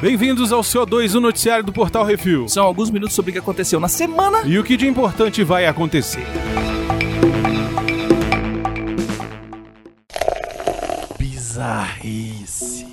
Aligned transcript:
Bem-vindos 0.00 0.52
ao 0.52 0.62
CO2, 0.62 1.14
o 1.14 1.20
noticiário 1.20 1.64
do 1.64 1.72
Portal 1.72 2.04
Refil. 2.04 2.48
São 2.48 2.64
alguns 2.64 2.90
minutos 2.90 3.14
sobre 3.14 3.30
o 3.30 3.32
que 3.32 3.38
aconteceu 3.38 3.78
na 3.78 3.86
semana. 3.86 4.42
E 4.44 4.58
o 4.58 4.64
que 4.64 4.76
de 4.76 4.86
importante 4.86 5.44
vai 5.44 5.64
acontecer? 5.64 6.26
Bizarrice. 11.16 12.84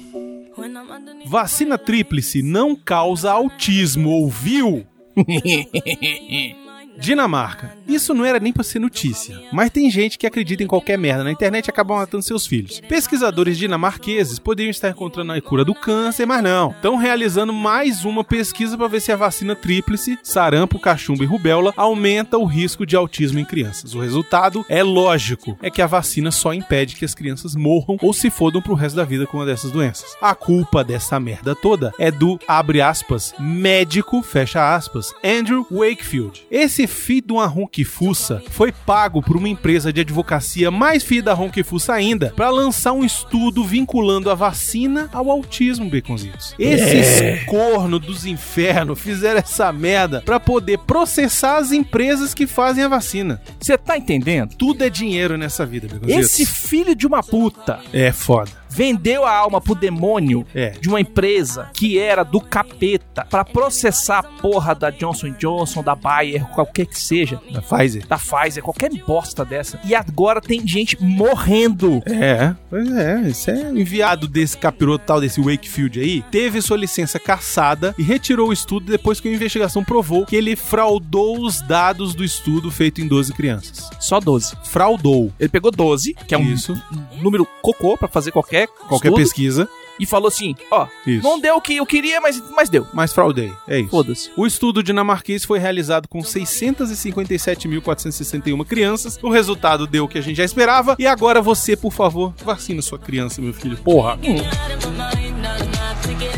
Vacina 1.26 1.80
tríplice 1.80 2.44
não 2.44 2.76
causa 2.76 3.32
autismo, 3.32 4.10
ouviu? 4.12 4.86
Dinamarca. 7.00 7.74
Isso 7.88 8.14
não 8.14 8.26
era 8.26 8.40
nem 8.40 8.52
pra 8.52 8.64
ser 8.64 8.80
notícia, 8.80 9.42
mas 9.52 9.72
tem 9.72 9.90
gente 9.90 10.18
que 10.18 10.28
acredita 10.28 10.62
em 10.62 10.68
qualquer 10.68 10.98
merda 10.98 11.24
na 11.24 11.32
internet 11.32 11.68
e 11.68 11.70
acaba 11.72 11.96
matando 11.96 12.24
seus 12.24 12.46
filhos. 12.46 12.82
Pesquisadores 12.82 13.58
dinamarqueses 13.58 14.38
poderiam 14.38 14.70
estar 14.70 14.90
encontrando 14.90 15.32
a 15.32 15.42
cura 15.42 15.64
do 15.64 15.74
câncer, 15.74 16.26
mas 16.26 16.44
não. 16.44 16.72
Estão 16.72 16.98
realizando 16.98 17.54
mais 17.54 18.04
uma 18.04 18.24
pesquisa 18.24 18.78
para 18.78 18.88
ver 18.88 19.00
se 19.00 19.12
a 19.12 19.16
vacina 19.16 19.56
tríplice, 19.56 20.20
sarampo, 20.22 20.78
cachumba 20.78 21.24
e 21.24 21.28
rubéola 21.28 21.74
aumenta 21.76 22.38
o 22.38 22.46
risco 22.46 22.86
de 22.86 22.96
autismo 22.96 23.40
em 23.40 23.46
crianças. 23.46 23.96
O 23.96 24.02
resultado 24.02 24.66
é 24.68 24.84
lógico, 24.84 25.58
é 25.62 25.70
que 25.70 25.82
a 25.82 25.88
vacina 25.88 26.32
só 26.32 26.54
impede 26.54 26.96
que 26.96 27.06
as 27.06 27.16
crianças 27.16 27.56
morram 27.56 27.98
ou 28.02 28.14
se 28.14 28.30
fodam 28.30 28.62
pro 28.62 28.74
resto 28.74 28.98
da 28.98 29.06
vida 29.06 29.26
com 29.26 29.38
uma 29.38 29.46
dessas 29.46 29.72
doenças. 29.72 30.16
A 30.22 30.36
culpa 30.36 30.84
dessa 30.84 31.20
merda 31.20 31.56
toda 31.56 31.94
é 31.98 32.12
do, 32.12 32.40
abre 32.48 32.82
aspas, 32.82 33.34
médico, 33.40 34.22
fecha 34.22 34.76
aspas, 34.76 35.14
Andrew 35.24 35.66
Wakefield. 35.72 36.46
Esse 36.52 36.89
filho 36.90 37.28
de 37.28 37.34
uma 37.34 37.46
ronquifuça 37.46 38.44
foi 38.50 38.72
pago 38.72 39.22
por 39.22 39.38
uma 39.38 39.48
empresa 39.48 39.94
de 39.94 40.02
advocacia 40.02 40.70
mais 40.70 41.04
filha 41.04 41.24
da 41.24 41.34
ronquifuça 41.34 41.94
ainda 41.94 42.34
para 42.36 42.50
lançar 42.50 42.92
um 42.94 43.04
estudo 43.06 43.64
vinculando 43.64 44.30
a 44.30 44.36
vacina 44.36 45.10
ao 45.14 45.30
autismo, 45.32 45.90
Beconzitos. 45.90 46.54
Esses 46.60 47.22
É. 47.22 47.38
corno 47.46 48.00
dos 48.00 48.26
infernos 48.26 49.00
fizeram 49.00 49.40
essa 49.40 49.72
merda 49.72 50.22
para 50.26 50.40
poder 50.40 50.80
processar 50.80 51.58
as 51.58 51.72
empresas 51.72 52.34
que 52.34 52.48
fazem 52.48 52.84
a 52.84 52.88
vacina. 52.88 53.42
Você 53.60 53.78
tá 53.78 53.98
entendendo? 53.98 54.56
Tudo 54.56 54.84
é 54.84 54.90
dinheiro 54.90 55.38
nessa 55.38 55.66
vida, 55.66 55.88
Beconzitos. 55.88 56.26
Esse 56.26 56.46
filho 56.46 56.96
de 56.96 57.06
uma 57.08 57.22
puta 57.24 57.80
é 57.94 58.12
foda. 58.12 58.59
Vendeu 58.70 59.26
a 59.26 59.32
alma 59.36 59.60
pro 59.60 59.76
demônio 59.76 60.46
É. 60.54 60.70
de 60.72 60.88
uma 60.90 61.00
empresa 61.02 61.70
que 61.74 61.98
era 62.00 62.24
do 62.24 62.40
capeta 62.40 63.26
pra 63.30 63.44
processar 63.44 64.20
a 64.20 64.24
porra 64.24 64.74
da 64.76 64.90
Johnson 64.90 65.32
Johnson, 65.38 65.82
da 65.84 65.96
Bayer, 65.96 66.46
qualquer 66.50 66.86
que 66.86 67.00
seja, 67.00 67.42
Da 67.52 67.62
Pfizer. 67.62 68.06
da 68.08 68.18
Pfizer, 68.18 68.64
qualquer 68.64 68.90
bosta 69.06 69.44
dessa. 69.46 69.80
E 69.84 69.94
agora 69.96 70.40
tem 70.42 70.66
gente 70.68 70.98
morrendo. 71.02 72.02
É, 72.06 72.56
pois 72.70 72.92
é, 72.92 73.22
isso 73.28 73.50
é 73.52 73.72
enviado 73.72 74.28
desse 74.28 74.58
capiroto 74.58 75.04
tal, 75.06 75.22
desse 75.22 75.42
Wakefield 75.42 76.00
aí, 76.00 76.22
teve 76.32 76.62
sua 76.62 76.78
licença 76.78 77.20
cassada 77.20 77.94
e 77.98 78.04
retirou 78.04 78.50
o 78.50 78.54
estudo 78.54 78.92
depois 78.92 79.20
que 79.20 79.28
a 79.28 79.34
investigação 79.34 79.84
provou 79.84 80.26
que 80.26 80.36
ele 80.36 80.56
fraudou 80.56 81.40
os 81.46 81.62
dados 81.62 82.14
do 82.14 82.24
estudo 82.24 82.70
feito 82.72 83.02
em 83.02 83.08
12 83.08 83.34
crianças. 83.34 83.90
Só 84.00 84.20
12. 84.20 84.56
Fraudou. 84.64 85.32
Ele 85.40 85.50
pegou 85.50 85.72
12, 85.72 86.14
que 86.28 86.34
é 86.36 86.38
um 86.38 86.44
Isso. 86.44 86.80
número 87.22 87.48
cocô 87.62 87.98
pra 87.98 88.08
fazer 88.08 88.32
qualquer 88.32 88.59
Qualquer 88.68 89.10
estudo, 89.10 89.24
pesquisa. 89.24 89.70
e 90.00 90.06
falou 90.06 90.28
assim, 90.30 90.56
ó, 90.72 90.88
Isso. 91.06 91.22
não 91.24 91.40
deu 91.40 91.56
o 91.58 91.62
que 91.62 91.76
eu 91.78 91.86
queria, 91.86 92.20
mas, 92.22 92.42
mas 92.52 92.70
deu. 92.70 92.88
Mas 92.94 93.12
fraudei. 93.14 93.52
É 93.68 93.80
isso. 93.80 93.90
Foda-se. 93.90 94.32
O 94.38 94.46
estudo 94.48 94.82
dinamarquês 94.82 95.44
foi 95.46 95.60
realizado 95.60 96.08
com 96.08 96.20
657.461 96.20 98.66
crianças. 98.66 99.20
O 99.22 99.30
resultado 99.30 99.86
deu 99.88 100.06
o 100.06 100.08
que 100.08 100.18
a 100.18 100.22
gente 100.22 100.38
já 100.38 100.46
esperava. 100.46 100.96
E 100.98 101.06
agora 101.08 101.42
você, 101.42 101.76
por 101.76 101.92
favor, 101.92 102.34
vacina 102.44 102.82
sua 102.82 102.98
criança, 103.00 103.42
meu 103.42 103.54
filho. 103.54 103.78
Porra. 103.78 104.18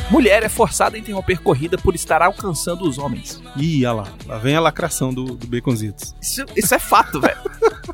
Mulher 0.09 0.43
é 0.43 0.49
forçada 0.49 0.97
a 0.97 0.99
interromper 0.99 1.39
corrida 1.41 1.77
por 1.77 1.95
estar 1.95 2.21
alcançando 2.21 2.85
os 2.87 2.97
homens. 2.97 3.41
Ih, 3.55 3.85
olha 3.85 3.93
lá. 4.01 4.07
Lá 4.27 4.37
vem 4.37 4.55
a 4.55 4.59
lacração 4.59 5.13
do, 5.13 5.35
do 5.35 5.47
Baconzitos. 5.47 6.13
Isso, 6.21 6.43
isso 6.55 6.75
é 6.75 6.79
fato, 6.79 7.19
velho. 7.21 7.37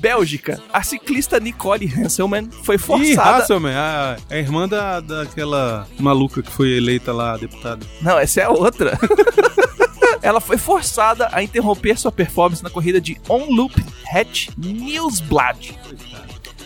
Bélgica. 0.00 0.60
A 0.72 0.82
ciclista 0.82 1.38
Nicole 1.38 1.86
Hanselman 1.86 2.48
foi 2.64 2.76
Ih, 2.76 2.78
forçada. 2.78 3.42
Hasselman, 3.42 3.74
a, 3.74 4.16
a 4.28 4.36
irmã 4.36 4.66
da, 4.66 5.00
daquela 5.00 5.86
maluca 5.98 6.42
que 6.42 6.50
foi 6.50 6.70
eleita 6.76 7.12
lá, 7.12 7.36
deputada. 7.36 7.86
Não, 8.00 8.18
essa 8.18 8.40
é 8.40 8.44
a 8.44 8.50
outra. 8.50 8.98
Ela 10.22 10.40
foi 10.40 10.58
forçada 10.58 11.28
a 11.32 11.42
interromper 11.42 11.98
sua 11.98 12.12
performance 12.12 12.62
na 12.62 12.68
corrida 12.70 13.00
de 13.00 13.16
On 13.28 13.46
Loop 13.54 13.74
Hatch 14.12 14.48
Newsblad. 14.56 15.78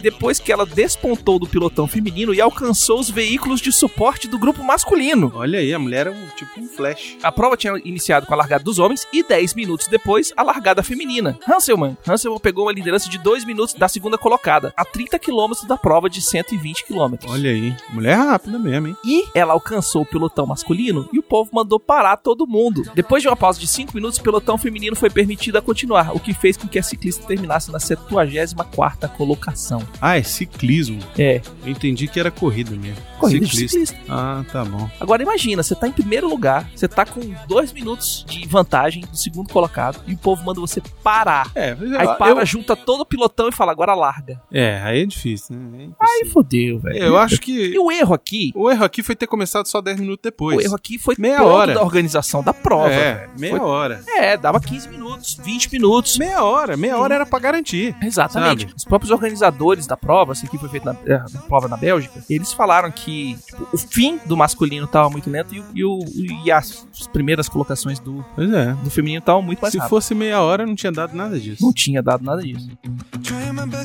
Depois 0.05 0.39
que 0.39 0.53
ela 0.53 0.67
despontou 0.67 1.39
do 1.39 1.47
pilotão 1.47 1.87
feminino 1.87 2.35
e 2.35 2.39
alcançou 2.39 3.01
os 3.01 3.09
veículos 3.09 3.59
de 3.59 3.73
suporte 3.73 4.29
do 4.29 4.39
grupo 4.39 4.63
masculino. 4.63 5.33
Olha 5.35 5.59
aí, 5.59 5.73
a 5.73 5.79
mulher 5.79 6.09
é 6.09 6.11
um, 6.11 6.27
tipo 6.37 6.61
um 6.61 6.69
flash. 6.69 7.17
A 7.23 7.33
prova 7.33 7.57
tinha 7.57 7.73
iniciado 7.87 8.27
com 8.27 8.35
a 8.35 8.37
largada 8.37 8.63
dos 8.63 8.79
homens 8.79 9.07
e 9.11 9.23
10 9.23 9.55
minutos 9.55 9.87
depois 9.87 10.31
a 10.37 10.43
largada 10.43 10.83
feminina. 10.83 11.39
Hanselman. 11.49 11.97
Hanselman 12.07 12.39
pegou 12.39 12.67
uma 12.67 12.73
liderança 12.73 13.09
de 13.09 13.17
2 13.17 13.47
minutos 13.47 13.73
da 13.73 13.89
segunda 13.89 14.19
colocada, 14.19 14.75
a 14.77 14.85
30 14.85 15.19
quilômetros 15.19 15.67
da 15.67 15.79
prova 15.79 16.11
de 16.11 16.21
120 16.21 16.85
quilômetros. 16.85 17.33
Olha 17.33 17.49
aí, 17.49 17.75
mulher 17.89 18.19
rápida 18.19 18.59
mesmo, 18.59 18.89
hein? 18.89 18.97
E 19.07 19.25
ela 19.35 19.55
alcançou 19.55 20.03
o 20.03 20.07
pelotão 20.07 20.45
masculino 20.45 21.09
e 21.15 21.19
o 21.19 21.23
povo 21.23 21.49
mandou 21.51 21.81
parar 21.81 22.19
todo 22.19 22.47
mundo. 22.47 22.83
Depois 22.95 23.23
de 23.23 23.29
uma 23.31 23.37
pausa 23.37 23.59
de 23.59 23.67
5 23.67 23.95
minutos, 23.95 24.19
o 24.19 24.23
pelotão 24.23 24.59
feminino 24.59 24.95
foi 24.95 25.09
permitido 25.09 25.57
a 25.57 25.63
continuar, 25.63 26.15
o 26.15 26.21
que 26.21 26.35
fez 26.35 26.59
com 26.59 26.69
que 26.69 26.79
a 26.79 26.83
ciclista 26.83 27.27
terminasse 27.27 27.73
na 27.73 27.79
74ª 27.79 29.09
colocação. 29.17 29.83
Ah, 30.01 30.19
é 30.19 30.23
ciclismo. 30.23 30.99
É, 31.19 31.41
Eu 31.65 31.71
entendi 31.71 32.07
que 32.09 32.19
era 32.21 32.31
corrida 32.31 32.71
mesmo. 32.77 32.97
corrida 33.19 33.47
de 33.47 33.57
ciclista. 33.69 33.97
Ah, 34.09 34.45
tá 34.53 34.65
bom. 34.65 34.89
Agora 35.01 35.23
imagina, 35.23 35.63
você 35.63 35.75
tá 35.75 35.89
em 35.89 35.93
primeiro 35.93 36.29
lugar, 36.29 36.69
você 36.75 36.87
tá 36.87 37.07
com 37.07 37.21
2 37.49 37.73
minutos 37.73 38.25
de 38.29 38.47
vantagem 38.47 39.03
do 39.05 39.17
segundo 39.17 39.51
colocado 39.51 40.01
e 40.07 40.13
o 40.15 40.19
povo 40.19 40.45
manda 40.45 40.61
você 40.61 40.83
parar. 41.03 41.51
É, 41.55 41.71
Aí 41.99 42.07
eu, 42.07 42.15
para, 42.17 42.45
junta 42.45 42.77
todo 42.77 43.01
o 43.01 43.07
pilotão 43.07 43.49
e 43.49 43.53
fala, 43.53 43.73
agora 43.73 43.95
larga. 43.95 44.41
é, 44.53 44.81
aí 44.85 45.03
é 45.03 45.07
difícil, 45.07 45.57
né? 45.57 45.89
É 45.89 46.05
Aí 46.05 46.31
fodeu, 46.31 46.79
velho. 46.79 46.99
eu 46.99 47.17
acho 47.19 47.37
E 47.37 47.39
que 47.39 47.79
o 47.79 47.91
erro 47.91 48.15
aqui, 48.15 48.53
o 48.55 48.71
erro 48.71 48.85
aqui 48.85 49.03
foi 49.03 49.17
ter 49.17 49.27
começado 49.27 49.67
só 49.67 49.81
10 49.81 49.99
minutos 50.01 50.23
depois. 50.23 50.59
o 50.59 50.61
erro 50.61 50.75
aqui 50.75 50.99
foi 50.99 51.15
Meia 51.19 51.43
hora. 51.43 51.75
da 51.75 51.83
organização 51.83 52.43
da 52.43 52.53
prova. 52.53 52.91
É, 52.93 53.15
velho. 53.15 53.31
meia 53.39 53.57
Foi- 53.57 53.61
hora. 53.67 54.03
É, 54.07 54.37
dava 54.37 54.61
15 54.61 54.89
minutos, 54.89 55.39
20 55.43 55.73
minutos. 55.73 56.19
Meia 56.19 56.43
hora, 56.45 56.77
meia 56.77 56.99
hora 56.99 57.15
era 57.15 57.25
pra 57.27 57.39
garantir. 57.39 57.97
Exatamente. 58.03 58.63
Sabe? 58.63 58.75
Os 58.77 58.85
próprios 58.85 59.11
organizadores 59.11 59.74
da 59.87 59.97
prova, 59.97 60.33
assim 60.33 60.47
que 60.47 60.57
foi 60.59 60.69
feita 60.69 60.93
na, 60.93 61.15
eh, 61.15 61.23
na 61.33 61.41
prova 61.43 61.69
na 61.69 61.77
Bélgica, 61.77 62.23
eles 62.31 62.53
falaram 62.53 62.91
que 62.91 63.37
tipo, 63.47 63.69
o 63.73 63.79
fim 63.79 64.19
do 64.27 64.37
masculino 64.37 64.87
tava 64.87 65.11
muito 65.11 65.29
lento 65.31 65.55
e, 65.55 65.63
e, 65.75 65.85
o- 65.85 66.05
e 66.45 66.51
as, 66.53 66.87
as 67.01 67.07
primeiras 67.07 67.49
colocações 67.49 67.99
do, 67.99 68.25
é. 68.39 68.73
do 68.83 68.91
feminino 68.91 69.19
estavam 69.21 69.43
muito 69.43 69.61
mais 69.61 69.73
Se 69.73 69.79
rápidas. 69.79 69.91
fosse 69.91 70.15
meia 70.15 70.41
hora, 70.41 70.65
não 70.67 70.75
tinha 70.75 70.93
dado 70.93 71.15
nada 71.17 71.39
disso. 71.39 71.63
Não 71.65 71.73
tinha 71.73 72.03
dado 72.03 72.25
nada 72.25 72.43
disso. 72.43 72.69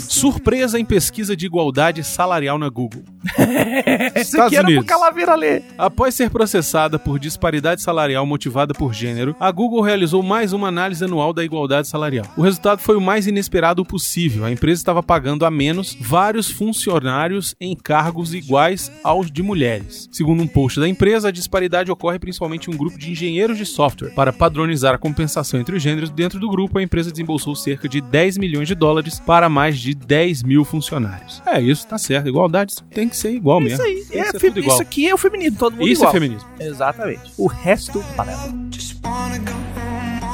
Surpresa 0.07 0.79
em 0.79 0.85
pesquisa 0.85 1.35
de 1.35 1.45
igualdade 1.45 2.03
salarial 2.03 2.57
na 2.57 2.69
Google. 2.69 3.03
Isso 4.15 4.35
Estados 4.35 4.47
aqui 4.47 4.55
era 4.55 4.63
pro 4.65 4.73
Unidos. 4.75 4.87
Calaveira 4.87 5.35
ler. 5.35 5.63
Após 5.77 6.15
ser 6.15 6.29
processada 6.29 6.97
por 6.99 7.19
disparidade 7.19 7.81
salarial 7.81 8.25
motivada 8.25 8.73
por 8.73 8.93
gênero, 8.93 9.35
a 9.39 9.51
Google 9.51 9.81
realizou 9.81 10.21
mais 10.23 10.53
uma 10.53 10.67
análise 10.67 11.03
anual 11.03 11.33
da 11.33 11.43
igualdade 11.43 11.87
salarial. 11.87 12.25
O 12.37 12.41
resultado 12.41 12.79
foi 12.79 12.95
o 12.95 13.01
mais 13.01 13.27
inesperado 13.27 13.83
possível. 13.85 14.45
A 14.45 14.51
empresa 14.51 14.81
estava 14.81 15.01
pagando 15.03 15.45
a 15.45 15.51
menos 15.51 15.78
vários 15.99 16.49
funcionários 16.49 17.55
em 17.59 17.75
cargos 17.75 18.33
iguais 18.33 18.91
aos 19.03 19.31
de 19.31 19.41
mulheres. 19.41 20.07
Segundo 20.11 20.43
um 20.43 20.47
post 20.47 20.79
da 20.79 20.87
empresa, 20.87 21.29
a 21.29 21.31
disparidade 21.31 21.91
ocorre 21.91 22.19
principalmente 22.19 22.69
em 22.69 22.73
um 22.73 22.77
grupo 22.77 22.97
de 22.97 23.11
engenheiros 23.11 23.57
de 23.57 23.65
software. 23.65 24.13
Para 24.13 24.33
padronizar 24.33 24.93
a 24.93 24.97
compensação 24.97 25.59
entre 25.59 25.75
os 25.75 25.81
gêneros 25.81 26.09
dentro 26.09 26.39
do 26.39 26.49
grupo, 26.49 26.77
a 26.77 26.83
empresa 26.83 27.11
desembolsou 27.11 27.55
cerca 27.55 27.87
de 27.87 28.01
10 28.01 28.37
milhões 28.37 28.67
de 28.67 28.75
dólares 28.75 29.19
para 29.19 29.49
mais 29.49 29.79
de 29.79 29.93
10 29.93 30.43
mil 30.43 30.63
funcionários. 30.63 31.41
É, 31.45 31.61
isso 31.61 31.87
tá 31.87 31.97
certo. 31.97 32.27
Igualdade 32.27 32.75
tem 32.91 33.07
que 33.07 33.15
ser 33.15 33.31
igual 33.31 33.59
mesmo. 33.59 33.83
Isso 33.85 34.13
aí. 34.13 34.19
É, 34.19 34.31
tudo 34.31 34.59
igual. 34.59 34.73
isso 34.75 34.81
aqui 34.81 35.07
é 35.07 35.13
o 35.13 35.17
feminismo, 35.17 35.57
todo 35.57 35.73
mundo 35.73 35.87
Isso 35.87 36.01
igual. 36.01 36.11
é 36.11 36.13
feminismo. 36.13 36.49
Exatamente. 36.59 37.31
O 37.37 37.47
resto, 37.47 38.03
panela. 38.15 38.53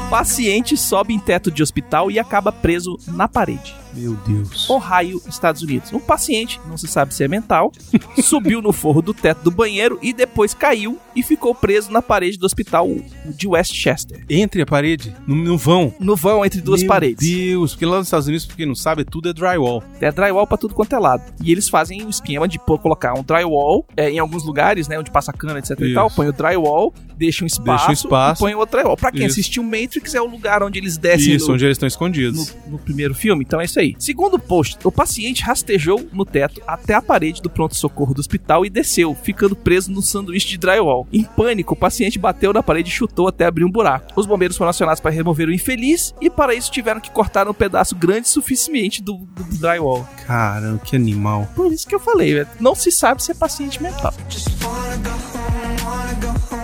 Paciente 0.09 0.77
sobe 0.77 1.13
em 1.13 1.19
teto 1.19 1.51
de 1.51 1.63
hospital 1.63 2.11
e 2.11 2.19
acaba 2.19 2.51
preso 2.51 2.97
na 3.07 3.27
parede. 3.27 3.75
Meu 3.95 4.13
Deus. 4.27 4.69
Ohio, 4.69 5.21
Estados 5.27 5.61
Unidos. 5.61 5.91
Um 5.93 5.99
paciente, 5.99 6.59
não 6.67 6.77
se 6.77 6.87
sabe 6.87 7.13
se 7.13 7.23
é 7.23 7.27
mental, 7.27 7.71
subiu 8.21 8.61
no 8.61 8.71
forro 8.73 9.01
do 9.01 9.13
teto 9.13 9.41
do 9.43 9.51
banheiro 9.51 9.97
e 10.01 10.13
depois 10.13 10.53
caiu 10.53 10.97
e 11.15 11.23
ficou 11.23 11.55
preso 11.55 11.91
na 11.91 12.01
parede 12.01 12.37
do 12.37 12.45
hospital 12.45 12.87
de 13.25 13.47
Westchester. 13.47 14.23
Entre 14.29 14.61
a 14.61 14.65
parede, 14.65 15.15
no, 15.25 15.35
no 15.35 15.57
vão. 15.57 15.93
No 15.99 16.15
vão 16.15 16.45
entre 16.45 16.61
duas 16.61 16.81
Meu 16.81 16.89
paredes. 16.89 17.27
Deus, 17.27 17.71
porque 17.71 17.85
lá 17.85 17.97
nos 17.97 18.07
Estados 18.07 18.27
Unidos, 18.27 18.45
pra 18.45 18.55
quem 18.55 18.65
não 18.65 18.75
sabe, 18.75 19.03
tudo 19.05 19.29
é 19.29 19.33
drywall. 19.33 19.83
É 20.01 20.11
drywall 20.11 20.45
pra 20.47 20.57
tudo 20.57 20.73
quanto 20.73 20.93
é 20.95 20.99
lado. 20.99 21.23
E 21.43 21.51
eles 21.51 21.69
fazem 21.69 22.03
o 22.05 22.09
esquema 22.09 22.47
de 22.47 22.59
pô, 22.59 22.77
colocar 22.77 23.13
um 23.17 23.23
drywall 23.23 23.85
é, 23.95 24.09
em 24.09 24.19
alguns 24.19 24.43
lugares, 24.43 24.87
né, 24.87 24.99
onde 24.99 25.11
passa 25.11 25.31
cana, 25.31 25.59
etc 25.59 25.79
e 25.79 25.85
Isso. 25.85 25.93
tal, 25.93 26.09
põe 26.11 26.27
o 26.27 26.33
drywall, 26.33 26.93
deixa 27.17 27.43
um 27.43 27.47
espaço, 27.47 27.87
Deixa 27.87 27.89
um 27.89 27.93
espaço. 27.93 28.41
e 28.41 28.45
põe 28.45 28.55
outro 28.55 28.77
drywall. 28.77 28.97
Pra 28.97 29.11
quem 29.11 29.25
Isso. 29.25 29.39
assistiu 29.39 29.63
Matrix 29.63 30.13
é 30.15 30.21
o 30.21 30.25
lugar 30.25 30.61
onde 30.63 30.79
eles 30.79 30.97
descem 30.97 31.35
Isso, 31.35 31.47
no, 31.47 31.53
onde 31.53 31.65
eles 31.65 31.75
estão 31.75 31.87
escondidos. 31.87 32.55
no, 32.65 32.73
no 32.73 32.77
primeiro 32.79 33.13
filme. 33.13 33.43
Então 33.45 33.61
é 33.61 33.65
isso 33.65 33.79
aí. 33.79 33.84
Aí. 33.85 33.95
Segundo 33.97 34.35
o 34.35 34.39
post, 34.39 34.77
o 34.83 34.91
paciente 34.91 35.43
rastejou 35.43 36.07
no 36.11 36.25
teto 36.25 36.61
até 36.67 36.93
a 36.93 37.01
parede 37.01 37.41
do 37.41 37.49
pronto-socorro 37.49 38.13
do 38.13 38.19
hospital 38.19 38.65
e 38.65 38.69
desceu, 38.69 39.15
ficando 39.15 39.55
preso 39.55 39.91
no 39.91 40.01
sanduíche 40.01 40.47
de 40.47 40.57
drywall. 40.57 41.07
Em 41.11 41.23
pânico, 41.23 41.73
o 41.73 41.77
paciente 41.77 42.19
bateu 42.19 42.51
na 42.51 42.63
parede 42.63 42.89
e 42.89 42.93
chutou 42.93 43.27
até 43.27 43.45
abrir 43.45 43.63
um 43.63 43.71
buraco. 43.71 44.11
Os 44.15 44.25
bombeiros 44.25 44.57
foram 44.57 44.69
acionados 44.69 44.99
para 44.99 45.11
remover 45.11 45.47
o 45.47 45.53
infeliz 45.53 46.13
e 46.19 46.29
para 46.29 46.53
isso 46.53 46.71
tiveram 46.71 46.99
que 46.99 47.11
cortar 47.11 47.47
um 47.47 47.53
pedaço 47.53 47.95
grande 47.95 48.27
o 48.27 48.29
suficiente 48.29 49.01
do, 49.01 49.17
do, 49.17 49.43
do 49.43 49.57
drywall. 49.57 50.07
Caramba, 50.25 50.79
que 50.83 50.95
animal. 50.95 51.47
Por 51.55 51.71
isso 51.71 51.87
que 51.87 51.95
eu 51.95 51.99
falei, 51.99 52.33
velho, 52.33 52.47
não 52.59 52.75
se 52.75 52.91
sabe 52.91 53.23
se 53.23 53.31
é 53.31 53.35
paciente 53.35 53.81
mental. 53.81 54.13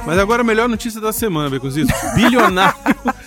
Mas 0.06 0.17
agora 0.17 0.41
a 0.41 0.44
melhor 0.44 0.67
notícia 0.67 1.00
da 1.00 1.13
semana, 1.13 1.50
Becozito. 1.50 1.94
Bilionário, 2.15 2.75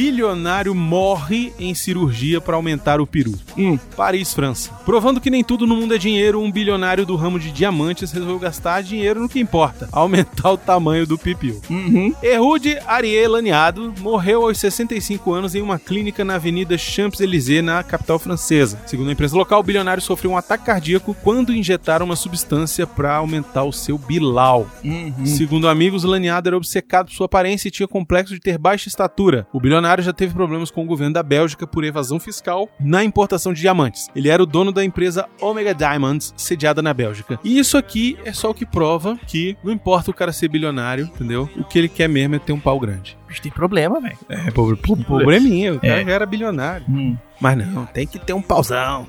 bilionário 0.00 0.74
morre 0.74 1.52
em 1.58 1.74
cirurgia 1.74 2.40
para 2.40 2.56
aumentar 2.56 3.02
o 3.02 3.06
peru. 3.06 3.34
Hum. 3.54 3.78
Paris, 3.94 4.32
França. 4.32 4.70
Provando 4.86 5.20
que 5.20 5.28
nem 5.28 5.44
tudo 5.44 5.66
no 5.66 5.76
mundo 5.76 5.94
é 5.94 5.98
dinheiro, 5.98 6.40
um 6.40 6.50
bilionário 6.50 7.04
do 7.04 7.16
ramo 7.16 7.38
de 7.38 7.52
diamantes 7.52 8.10
resolveu 8.10 8.38
gastar 8.38 8.82
dinheiro 8.82 9.20
no 9.20 9.28
que 9.28 9.38
importa, 9.38 9.86
aumentar 9.92 10.52
o 10.52 10.56
tamanho 10.56 11.06
do 11.06 11.18
pipiu. 11.18 11.60
Uhum. 11.68 12.14
Ehud 12.22 12.78
Ariel 12.86 13.32
Laniado 13.32 13.92
morreu 14.00 14.46
aos 14.46 14.56
65 14.56 15.34
anos 15.34 15.54
em 15.54 15.60
uma 15.60 15.78
clínica 15.78 16.24
na 16.24 16.36
Avenida 16.36 16.78
Champs-Élysées, 16.78 17.62
na 17.62 17.82
capital 17.82 18.18
francesa. 18.18 18.80
Segundo 18.86 19.10
a 19.10 19.12
imprensa 19.12 19.36
local, 19.36 19.60
o 19.60 19.64
bilionário 19.64 20.02
sofreu 20.02 20.30
um 20.30 20.36
ataque 20.38 20.64
cardíaco 20.64 21.14
quando 21.22 21.54
injetaram 21.54 22.06
uma 22.06 22.16
substância 22.16 22.86
para 22.86 23.16
aumentar 23.16 23.64
o 23.64 23.72
seu 23.72 23.98
bilau. 23.98 24.66
Uhum. 24.82 25.26
Segundo 25.26 25.68
amigos, 25.68 26.04
Laniado 26.04 26.48
era 26.48 26.56
obcecado 26.56 27.08
por 27.08 27.14
sua 27.14 27.26
aparência 27.26 27.68
e 27.68 27.70
tinha 27.70 27.86
complexo 27.86 28.32
de 28.32 28.40
ter 28.40 28.56
baixa 28.56 28.88
estatura. 28.88 29.46
O 29.52 29.60
bilionário 29.60 29.89
já 29.98 30.12
teve 30.12 30.34
problemas 30.34 30.70
com 30.70 30.82
o 30.82 30.86
governo 30.86 31.14
da 31.14 31.22
Bélgica 31.22 31.66
por 31.66 31.84
evasão 31.84 32.20
fiscal 32.20 32.68
na 32.78 33.02
importação 33.02 33.52
de 33.52 33.60
diamantes. 33.60 34.08
Ele 34.14 34.28
era 34.28 34.42
o 34.42 34.46
dono 34.46 34.70
da 34.72 34.84
empresa 34.84 35.26
Omega 35.40 35.74
Diamonds, 35.74 36.32
sediada 36.36 36.80
na 36.82 36.92
Bélgica. 36.94 37.38
E 37.42 37.58
isso 37.58 37.76
aqui 37.76 38.16
é 38.24 38.32
só 38.32 38.50
o 38.50 38.54
que 38.54 38.66
prova 38.66 39.18
que 39.26 39.56
não 39.64 39.72
importa 39.72 40.10
o 40.10 40.14
cara 40.14 40.32
ser 40.32 40.48
bilionário, 40.48 41.04
entendeu? 41.06 41.48
O 41.56 41.64
que 41.64 41.78
ele 41.78 41.88
quer 41.88 42.08
mesmo 42.08 42.36
é 42.36 42.38
ter 42.38 42.52
um 42.52 42.60
pau 42.60 42.78
grande. 42.78 43.16
Bicho, 43.26 43.42
tem 43.42 43.50
problema, 43.52 44.00
velho. 44.00 44.18
É, 44.28 44.50
probleminha, 44.50 45.74
o 45.74 45.80
cara 45.80 46.02
É. 46.02 46.10
era 46.10 46.26
bilionário. 46.26 46.84
Hum. 46.88 47.16
Mas 47.40 47.56
não, 47.56 47.86
tem 47.86 48.06
que 48.06 48.18
ter 48.18 48.32
um 48.34 48.42
pauzão. 48.42 49.06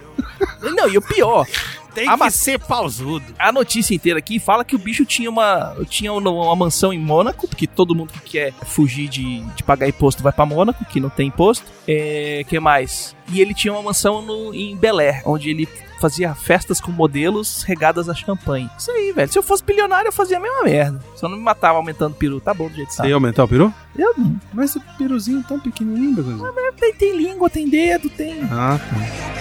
Não, 0.61 0.87
e 0.87 0.97
o 0.97 1.01
pior, 1.01 1.45
Tem 1.93 2.07
Ah, 2.07 2.13
que 2.13 2.19
mas- 2.19 2.35
ser 2.35 2.59
pausudo. 2.59 3.25
a 3.37 3.51
notícia 3.51 3.93
inteira 3.93 4.17
aqui 4.19 4.39
fala 4.39 4.63
que 4.63 4.75
o 4.75 4.79
bicho 4.79 5.03
tinha 5.05 5.29
uma, 5.29 5.75
tinha 5.89 6.11
uma, 6.13 6.29
uma 6.29 6.55
mansão 6.55 6.93
em 6.93 6.99
Mônaco, 6.99 7.47
porque 7.47 7.67
todo 7.67 7.93
mundo 7.95 8.13
que 8.13 8.19
quer 8.21 8.53
fugir 8.65 9.07
de, 9.09 9.41
de 9.55 9.63
pagar 9.63 9.87
imposto 9.87 10.23
vai 10.23 10.31
pra 10.31 10.45
Mônaco, 10.45 10.85
que 10.85 10.99
não 10.99 11.09
tem 11.09 11.27
imposto. 11.27 11.65
É, 11.87 12.43
que 12.47 12.59
mais? 12.59 13.15
E 13.31 13.41
ele 13.41 13.53
tinha 13.53 13.73
uma 13.73 13.81
mansão 13.81 14.21
no, 14.21 14.53
em 14.53 14.75
Bel 14.75 14.99
Air, 14.99 15.21
onde 15.25 15.49
ele 15.49 15.67
fazia 15.99 16.33
festas 16.33 16.81
com 16.81 16.91
modelos 16.91 17.61
regadas 17.61 18.09
a 18.09 18.15
champanhe. 18.15 18.67
Isso 18.77 18.89
aí, 18.89 19.11
velho. 19.11 19.31
Se 19.31 19.37
eu 19.37 19.43
fosse 19.43 19.63
bilionário, 19.63 20.07
eu 20.07 20.11
fazia 20.11 20.37
a 20.37 20.39
mesma 20.39 20.63
merda. 20.63 20.99
Só 21.15 21.29
não 21.29 21.37
me 21.37 21.43
matava 21.43 21.77
aumentando 21.77 22.13
o 22.13 22.15
peru. 22.15 22.39
Tá 22.41 22.53
bom 22.55 22.67
do 22.67 22.73
jeito 22.75 22.87
que 22.89 22.95
Você 22.95 23.07
ia 23.07 23.13
aumentar 23.13 23.43
o 23.43 23.47
peru? 23.47 23.71
Eu 23.95 24.13
não. 24.17 24.35
Mas 24.51 24.75
o 24.75 24.81
peruzinho 24.97 25.43
tão 25.47 25.59
pequenininho, 25.59 26.15
Beconzinho. 26.15 26.51
Tem, 26.79 26.93
tem 26.95 27.15
língua, 27.15 27.49
tem 27.51 27.69
dedo, 27.69 28.09
tem. 28.09 28.41
Ah, 28.51 28.79
tá. 28.79 29.40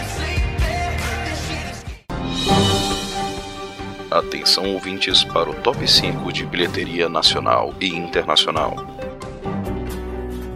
Atenção 4.11 4.75
ouvintes 4.75 5.23
para 5.23 5.49
o 5.49 5.55
top 5.55 5.87
5 5.89 6.33
de 6.33 6.45
bilheteria 6.45 7.09
nacional 7.09 7.75
e 7.81 7.89
internacional. 7.89 8.75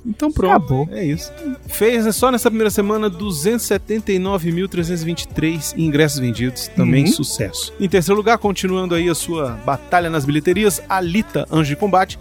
Então 0.05 0.31
pronto, 0.31 0.51
Acabou. 0.55 0.87
é 0.91 1.03
isso. 1.05 1.31
Fez 1.67 2.05
né, 2.05 2.11
só 2.11 2.31
nessa 2.31 2.49
primeira 2.49 2.69
semana 2.69 3.09
279.323 3.09 5.73
ingressos 5.77 6.19
vendidos, 6.19 6.67
também 6.69 7.05
Uhum. 7.05 7.11
sucesso. 7.11 7.73
Em 7.79 7.87
terceiro 7.89 8.15
lugar, 8.17 8.37
continuando 8.37 8.95
aí 8.95 9.09
a 9.09 9.15
sua 9.15 9.51
batalha 9.65 10.09
nas 10.09 10.25
bilheterias, 10.25 10.81
Alita 10.89 11.47
Anjo 11.51 11.69
de 11.69 11.75
Combate, 11.75 12.17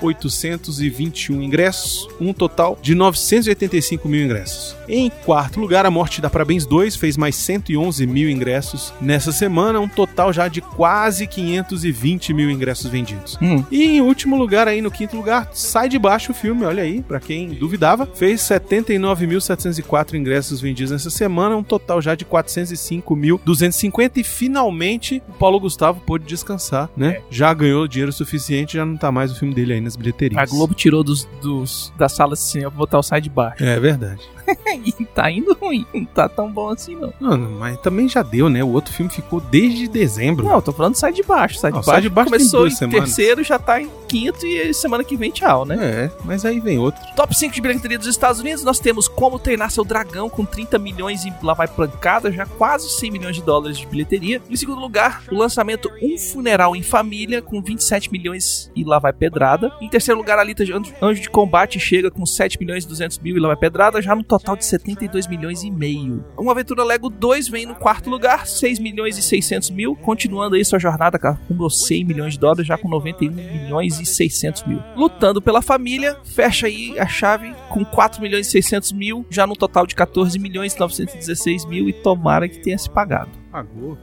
113.821 0.00 1.42
ingressos, 1.42 2.08
um 2.20 2.32
total 2.32 2.78
de 2.82 2.94
985 2.94 4.08
mil 4.08 4.24
ingressos. 4.24 4.74
Em 4.88 5.10
quarto 5.24 5.60
lugar, 5.60 5.84
A 5.86 5.90
Morte 5.90 6.20
dá 6.20 6.28
Parabéns 6.30 6.66
2 6.66 6.96
fez 6.96 7.16
mais 7.16 7.34
111 7.36 8.06
mil 8.06 8.28
ingressos 8.30 8.92
nessa 9.00 9.32
semana, 9.32 9.80
um 9.80 9.88
total 9.88 10.32
já 10.32 10.48
de 10.48 10.60
quase 10.60 11.26
520 11.26 12.32
mil 12.34 12.50
ingressos 12.50 12.90
vendidos. 12.90 13.38
Hum. 13.40 13.64
E 13.70 13.82
em 13.84 14.00
último 14.00 14.36
lugar, 14.36 14.66
aí 14.68 14.80
no 14.82 14.90
quinto 14.90 15.16
lugar, 15.16 15.48
sai 15.52 15.88
de 15.88 15.98
baixo 15.98 16.32
o 16.32 16.34
filme, 16.34 16.51
olha 16.60 16.82
aí, 16.82 17.02
pra 17.02 17.20
quem 17.20 17.48
duvidava, 17.48 18.06
fez 18.06 18.40
79.704 18.42 20.14
ingressos 20.14 20.60
vendidos 20.60 20.92
nessa 20.92 21.10
semana, 21.10 21.56
um 21.56 21.62
total 21.62 22.00
já 22.00 22.14
de 22.14 22.24
405.250 22.24 24.18
e 24.18 24.24
finalmente 24.24 25.22
o 25.28 25.32
Paulo 25.32 25.60
Gustavo 25.60 26.00
pôde 26.00 26.24
descansar, 26.24 26.88
né? 26.96 27.20
Já 27.30 27.52
ganhou 27.54 27.86
dinheiro 27.88 28.12
suficiente, 28.12 28.74
já 28.74 28.84
não 28.84 28.96
tá 28.96 29.10
mais 29.12 29.32
o 29.32 29.38
filme 29.38 29.54
dele 29.54 29.74
aí 29.74 29.80
nas 29.80 29.96
bilheterias. 29.96 30.40
A 30.40 30.46
Globo 30.46 30.74
tirou 30.74 31.02
dos, 31.02 31.28
dos, 31.40 31.92
da 31.96 32.08
sala 32.08 32.34
de 32.34 32.40
cinema 32.40 32.70
pra 32.70 32.78
botar 32.78 32.98
o 32.98 33.02
sai 33.02 33.20
de 33.20 33.30
baixo. 33.30 33.62
É 33.64 33.78
verdade. 33.78 34.20
e 34.84 35.04
tá 35.06 35.30
indo 35.30 35.54
ruim. 35.54 35.86
Não 35.92 36.04
tá 36.04 36.28
tão 36.28 36.50
bom 36.50 36.68
assim, 36.70 36.96
não. 36.96 37.12
Não, 37.20 37.38
mas 37.52 37.78
também 37.80 38.08
já 38.08 38.22
deu, 38.22 38.48
né? 38.48 38.62
O 38.62 38.72
outro 38.72 38.92
filme 38.92 39.10
ficou 39.10 39.40
desde 39.40 39.88
dezembro. 39.88 40.44
Não, 40.44 40.56
eu 40.56 40.62
tô 40.62 40.72
falando 40.72 40.92
do 40.92 40.98
sai 40.98 41.12
de 41.12 41.22
baixo. 41.22 41.58
Sai 41.58 41.70
de 41.70 41.76
Não, 41.76 41.82
baixo, 41.82 41.90
Sai 41.92 42.02
de 42.02 42.08
Baixo 42.08 42.30
começou 42.30 42.66
em 42.66 42.70
semanas. 42.70 43.04
terceiro, 43.14 43.44
já 43.44 43.58
tá 43.58 43.80
em 43.80 43.90
quinto 44.08 44.44
e 44.46 44.72
semana 44.74 45.04
que 45.04 45.16
vem 45.16 45.30
tchau, 45.30 45.64
né? 45.64 45.76
É, 45.80 46.10
mas 46.24 46.44
aí 46.44 46.60
vem 46.60 46.78
outro. 46.78 47.00
Top 47.16 47.34
5 47.36 47.54
de 47.54 47.60
bilheteria 47.60 47.98
dos 47.98 48.06
Estados 48.06 48.40
Unidos, 48.40 48.62
nós 48.64 48.78
temos 48.78 49.08
Como 49.08 49.38
Treinar 49.38 49.70
Seu 49.70 49.84
Dragão 49.84 50.28
com 50.28 50.44
30 50.44 50.78
milhões 50.78 51.24
e 51.24 51.32
lá 51.42 51.54
vai 51.54 51.68
pancada, 51.68 52.30
já 52.30 52.44
quase 52.46 52.88
100 52.90 53.10
milhões 53.10 53.36
de 53.36 53.42
dólares 53.42 53.78
de 53.78 53.86
bilheteria. 53.86 54.40
Em 54.48 54.56
segundo 54.56 54.80
lugar, 54.80 55.22
o 55.30 55.34
lançamento 55.34 55.90
Um 56.02 56.18
Funeral 56.18 56.76
em 56.76 56.82
Família 56.82 57.40
com 57.40 57.62
27 57.62 58.10
milhões 58.12 58.70
e 58.76 58.84
lá 58.84 58.98
vai 58.98 59.12
pedrada. 59.12 59.72
Em 59.80 59.88
terceiro 59.88 60.18
lugar, 60.18 60.38
a 60.38 60.42
Alita 60.42 60.64
de 60.64 60.72
Anjo 60.72 60.92
Anjo 61.00 61.22
de 61.22 61.30
Combate 61.30 61.80
chega 61.80 62.10
com 62.10 62.24
7 62.26 62.58
milhões 62.60 62.84
e 62.84 62.88
200 62.88 63.18
mil 63.18 63.36
e 63.36 63.40
lá 63.40 63.48
vai 63.48 63.56
pedrada, 63.56 64.00
já 64.02 64.14
no 64.14 64.24
total 64.32 64.56
de 64.56 64.64
72 64.64 65.26
milhões 65.26 65.62
e 65.62 65.70
meio. 65.70 66.24
Uma 66.38 66.52
Aventura 66.52 66.82
Lego 66.82 67.10
2 67.10 67.48
vem 67.48 67.66
no 67.66 67.74
quarto 67.74 68.08
lugar, 68.08 68.46
6 68.46 68.78
milhões 68.78 69.18
e 69.18 69.22
600 69.22 69.68
mil, 69.70 69.94
continuando 69.94 70.54
aí 70.54 70.64
sua 70.64 70.78
jornada 70.78 71.18
cara, 71.18 71.38
com 71.46 71.68
100 71.68 72.04
milhões 72.04 72.32
de 72.32 72.40
dólares, 72.40 72.66
já 72.66 72.78
com 72.78 72.88
91 72.88 73.30
milhões 73.30 74.00
e 74.00 74.06
600 74.06 74.64
mil. 74.64 74.82
Lutando 74.96 75.42
pela 75.42 75.60
família, 75.60 76.16
fecha 76.24 76.66
aí 76.66 76.98
a 76.98 77.06
chave 77.06 77.54
com 77.68 77.84
4 77.84 78.22
milhões 78.22 78.46
e 78.46 78.50
600 78.50 78.92
mil, 78.92 79.26
já 79.28 79.46
no 79.46 79.54
total 79.54 79.86
de 79.86 79.94
14 79.94 80.38
milhões 80.38 80.74
e 80.74 80.80
916 80.80 81.66
mil 81.66 81.88
e 81.88 81.92
tomara 81.92 82.48
que 82.48 82.58
tenha 82.58 82.78
se 82.78 82.88
pagado. 82.88 83.30
Pagou. 83.50 83.98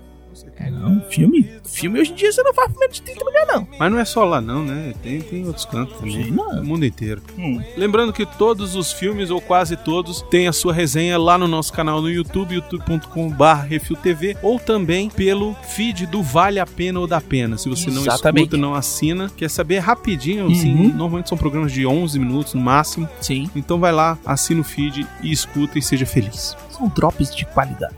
É, 0.57 0.69
não, 0.69 1.01
filme? 1.09 1.49
Filme 1.65 1.99
hoje 1.99 2.11
em 2.11 2.15
dia 2.15 2.31
você 2.31 2.41
não 2.43 2.53
faz 2.53 2.71
menos 2.77 2.95
de 2.95 3.01
30 3.01 3.25
milhões, 3.25 3.47
não. 3.47 3.67
Mas 3.79 3.91
não 3.91 3.99
é 3.99 4.05
só 4.05 4.23
lá 4.25 4.39
não, 4.41 4.63
né? 4.63 4.93
Tem, 5.01 5.21
tem 5.21 5.45
outros 5.45 5.65
cantos 5.65 5.97
também. 5.97 6.31
No 6.31 6.63
mundo 6.63 6.85
inteiro. 6.85 7.21
Hum. 7.37 7.61
Lembrando 7.77 8.11
que 8.13 8.25
todos 8.25 8.75
os 8.75 8.91
filmes, 8.91 9.29
ou 9.29 9.39
quase 9.41 9.75
todos, 9.77 10.21
têm 10.29 10.47
a 10.47 10.53
sua 10.53 10.73
resenha 10.73 11.17
lá 11.17 11.37
no 11.37 11.47
nosso 11.47 11.71
canal 11.73 12.01
no 12.01 12.09
YouTube, 12.09 12.55
youtube.com.br 12.55 13.43
refiltv, 13.67 14.37
ou 14.41 14.59
também 14.59 15.09
pelo 15.09 15.53
feed 15.75 16.05
do 16.07 16.21
Vale 16.21 16.59
a 16.59 16.65
Pena 16.65 16.99
ou 16.99 17.07
da 17.07 17.21
Pena. 17.21 17.57
Se 17.57 17.69
você 17.69 17.89
não 17.89 18.01
Exatamente. 18.01 18.45
escuta, 18.45 18.57
não 18.57 18.73
assina, 18.75 19.31
quer 19.35 19.49
saber 19.49 19.79
rapidinho, 19.79 20.45
Uhum. 20.45 20.51
assim, 20.51 20.73
normalmente 20.73 21.29
são 21.29 21.37
programas 21.37 21.71
de 21.71 21.85
11 21.85 22.19
minutos 22.19 22.53
no 22.53 22.61
máximo. 22.61 23.07
Sim, 23.21 23.49
Então 23.55 23.79
vai 23.79 23.91
lá, 23.91 24.17
assina 24.25 24.61
o 24.61 24.63
feed 24.63 25.05
e 25.21 25.31
escuta 25.31 25.77
e 25.77 25.81
seja 25.81 26.05
feliz. 26.05 26.55
são 26.69 26.87
drops 26.87 27.35
de 27.35 27.45
qualidade. 27.45 27.95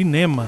Cinema. 0.00 0.46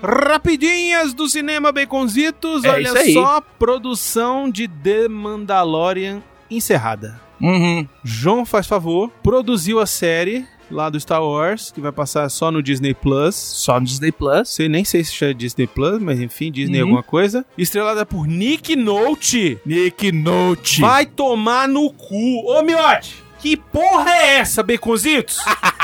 Rapidinhas 0.00 1.12
do 1.12 1.28
cinema 1.28 1.72
Baconzitos, 1.72 2.62
É 2.62 2.70
olha 2.70 3.12
só, 3.12 3.40
produção 3.58 4.48
de 4.48 4.68
The 4.68 5.08
Mandalorian 5.08 6.22
encerrada. 6.48 7.20
Uhum. 7.40 7.88
João, 8.04 8.46
faz 8.46 8.68
favor, 8.68 9.10
produziu 9.20 9.80
a 9.80 9.86
série 9.86 10.46
lá 10.70 10.88
do 10.88 11.00
Star 11.00 11.24
Wars, 11.24 11.72
que 11.72 11.80
vai 11.80 11.90
passar 11.90 12.28
só 12.28 12.52
no 12.52 12.62
Disney 12.62 12.94
Plus. 12.94 13.34
Só 13.34 13.80
no 13.80 13.84
Disney 13.86 14.12
Plus. 14.12 14.48
Sei 14.50 14.68
nem 14.68 14.84
sei 14.84 15.02
se 15.02 15.12
chama 15.12 15.34
Disney 15.34 15.66
Plus, 15.66 16.00
mas 16.00 16.20
enfim, 16.20 16.52
Disney 16.52 16.76
Uhum. 16.78 16.84
alguma 16.84 17.02
coisa. 17.02 17.44
Estrelada 17.58 18.06
por 18.06 18.28
Nick 18.28 18.76
Note. 18.76 19.58
Nick 19.66 20.12
Note. 20.12 20.80
Vai 20.80 21.04
tomar 21.04 21.66
no 21.66 21.92
cu. 21.92 22.46
Ô, 22.46 22.62
Miote, 22.62 23.16
que 23.40 23.56
porra 23.56 24.08
é 24.14 24.36
essa, 24.38 24.62
Baconzitos? 24.62 25.38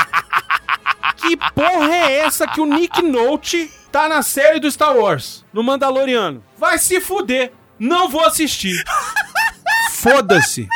que 1.17 1.35
porra 1.53 1.93
é 1.93 2.19
essa 2.19 2.47
que 2.47 2.61
o 2.61 2.65
Nick 2.65 3.01
Note 3.01 3.69
tá 3.91 4.07
na 4.07 4.21
série 4.21 4.59
do 4.59 4.69
Star 4.71 4.95
Wars, 4.95 5.43
no 5.51 5.63
Mandaloriano? 5.63 6.43
Vai 6.57 6.77
se 6.77 7.01
fuder. 7.01 7.51
Não 7.79 8.07
vou 8.07 8.23
assistir. 8.23 8.83
Foda-se. 9.91 10.67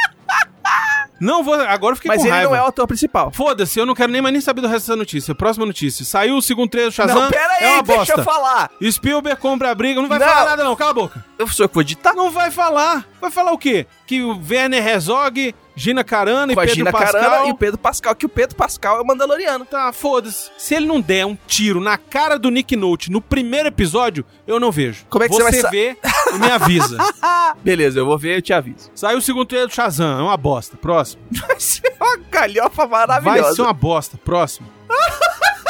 Não 1.22 1.44
vou. 1.44 1.54
Agora 1.54 1.94
eu 1.94 1.96
fiquei 1.96 2.10
Mas 2.10 2.18
com 2.22 2.25
ele 2.25 2.32
raiva. 2.36 2.50
não 2.50 2.58
é 2.58 2.62
o 2.63 2.68
ator 2.68 2.88
principal. 2.88 3.32
Foda-se, 3.32 3.80
eu 3.80 3.86
não 3.86 3.94
quero 3.94 4.12
nem 4.12 4.22
mais 4.22 4.34
nem 4.34 4.42
saber 4.42 4.60
do 4.62 4.68
resto 4.68 4.88
dessa 4.88 4.96
notícia. 4.96 5.36
Próxima 5.36 5.66
notícia. 5.66 6.04
Saiu 6.04 6.36
o 6.36 6.42
segundo 6.42 6.70
trailer 6.70 6.92
do 6.92 6.94
Shazam. 6.96 7.16
não, 7.22 7.30
pera 7.30 7.54
aí, 7.60 7.63
é 7.66 7.70
uma 7.75 7.84
deixa 7.84 8.00
bosta. 8.00 8.22
eu 8.22 8.24
falar. 8.24 8.72
Spielberg 8.92 9.40
compra 9.40 9.70
a 9.72 9.75
briga. 9.75 10.01
Não 10.01 10.10
vai 10.10 10.18
Não. 10.20 10.28
falar 10.28 10.46
nada, 10.50 10.63
não. 10.63 10.75
Cala 10.75 10.92
a 10.92 10.94
boca. 10.96 11.25
Eu 11.38 11.48
sou 11.48 11.63
eu 11.66 11.70
que 11.70 11.75
vou 11.75 11.82
editar. 11.82 12.13
Não 12.13 12.32
vai 12.32 12.50
falar. 12.51 13.06
Vai 13.22 13.30
falar 13.30 13.51
o 13.51 13.58
quê? 13.58 13.86
Que 14.08 14.22
o 14.24 14.40
Werner 14.50 14.86
Herzog, 14.86 15.54
Gina 15.75 16.04
Carano 16.04 16.51
e 16.51 16.56
Com 16.56 16.62
a 16.62 16.63
Pedro 16.63 16.75
Gina 16.75 16.92
Pascal... 16.92 17.22
Carano 17.22 17.48
e 17.48 17.51
o 17.51 17.56
Pedro 17.56 17.78
Pascal, 17.78 18.16
que 18.16 18.25
o 18.25 18.30
Pedro 18.30 18.56
Pascal 18.56 18.98
é 18.98 19.01
o 19.01 19.06
Mandaloriano. 19.06 19.63
Tá, 19.63 19.94
foda-se. 19.94 20.50
Se 20.58 20.74
ele 20.75 20.88
não 20.88 21.00
der 21.00 21.25
um 21.25 21.38
tiro 21.48 21.80
na 21.80 21.98
cara 22.00 22.40
do 22.40 22.50
Nick 22.50 22.75
Note 22.75 23.12
no 23.12 23.22
primeiro 23.22 23.68
episódio, 23.68 24.25
eu 24.48 24.60
não 24.60 24.72
vejo. 24.72 25.06
Como 25.10 25.24
é 25.24 25.28
que 25.30 25.36
você 25.36 25.44
vai 25.44 25.54
sa- 25.54 25.70
vê 25.70 25.96
e 26.36 26.40
me 26.40 26.52
avisa. 26.52 26.98
Beleza, 27.64 28.00
eu 28.00 28.06
vou 28.06 28.18
ver 28.18 28.34
e 28.34 28.38
eu 28.38 28.42
te 28.42 28.54
aviso. 28.54 28.90
Saiu 28.96 29.18
o 29.18 29.22
segundo 29.22 29.46
trailer 29.46 29.68
do 29.68 29.74
Shazam. 29.74 30.20
É 30.20 30.24
uma 30.24 30.38
bosta. 30.38 30.78
Próximo. 30.78 31.22
Vai 31.48 31.60
ser 31.60 31.94
uma 32.00 32.18
galhofa 32.30 32.86
Vai 32.88 33.08
maravilhosa. 33.08 33.56
ser 33.56 33.62
uma 33.62 33.74
bosta. 33.74 34.18
Próximo. 34.24 34.68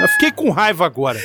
Eu 0.00 0.08
fiquei 0.08 0.30
com 0.30 0.50
raiva 0.50 0.86
agora. 0.86 1.18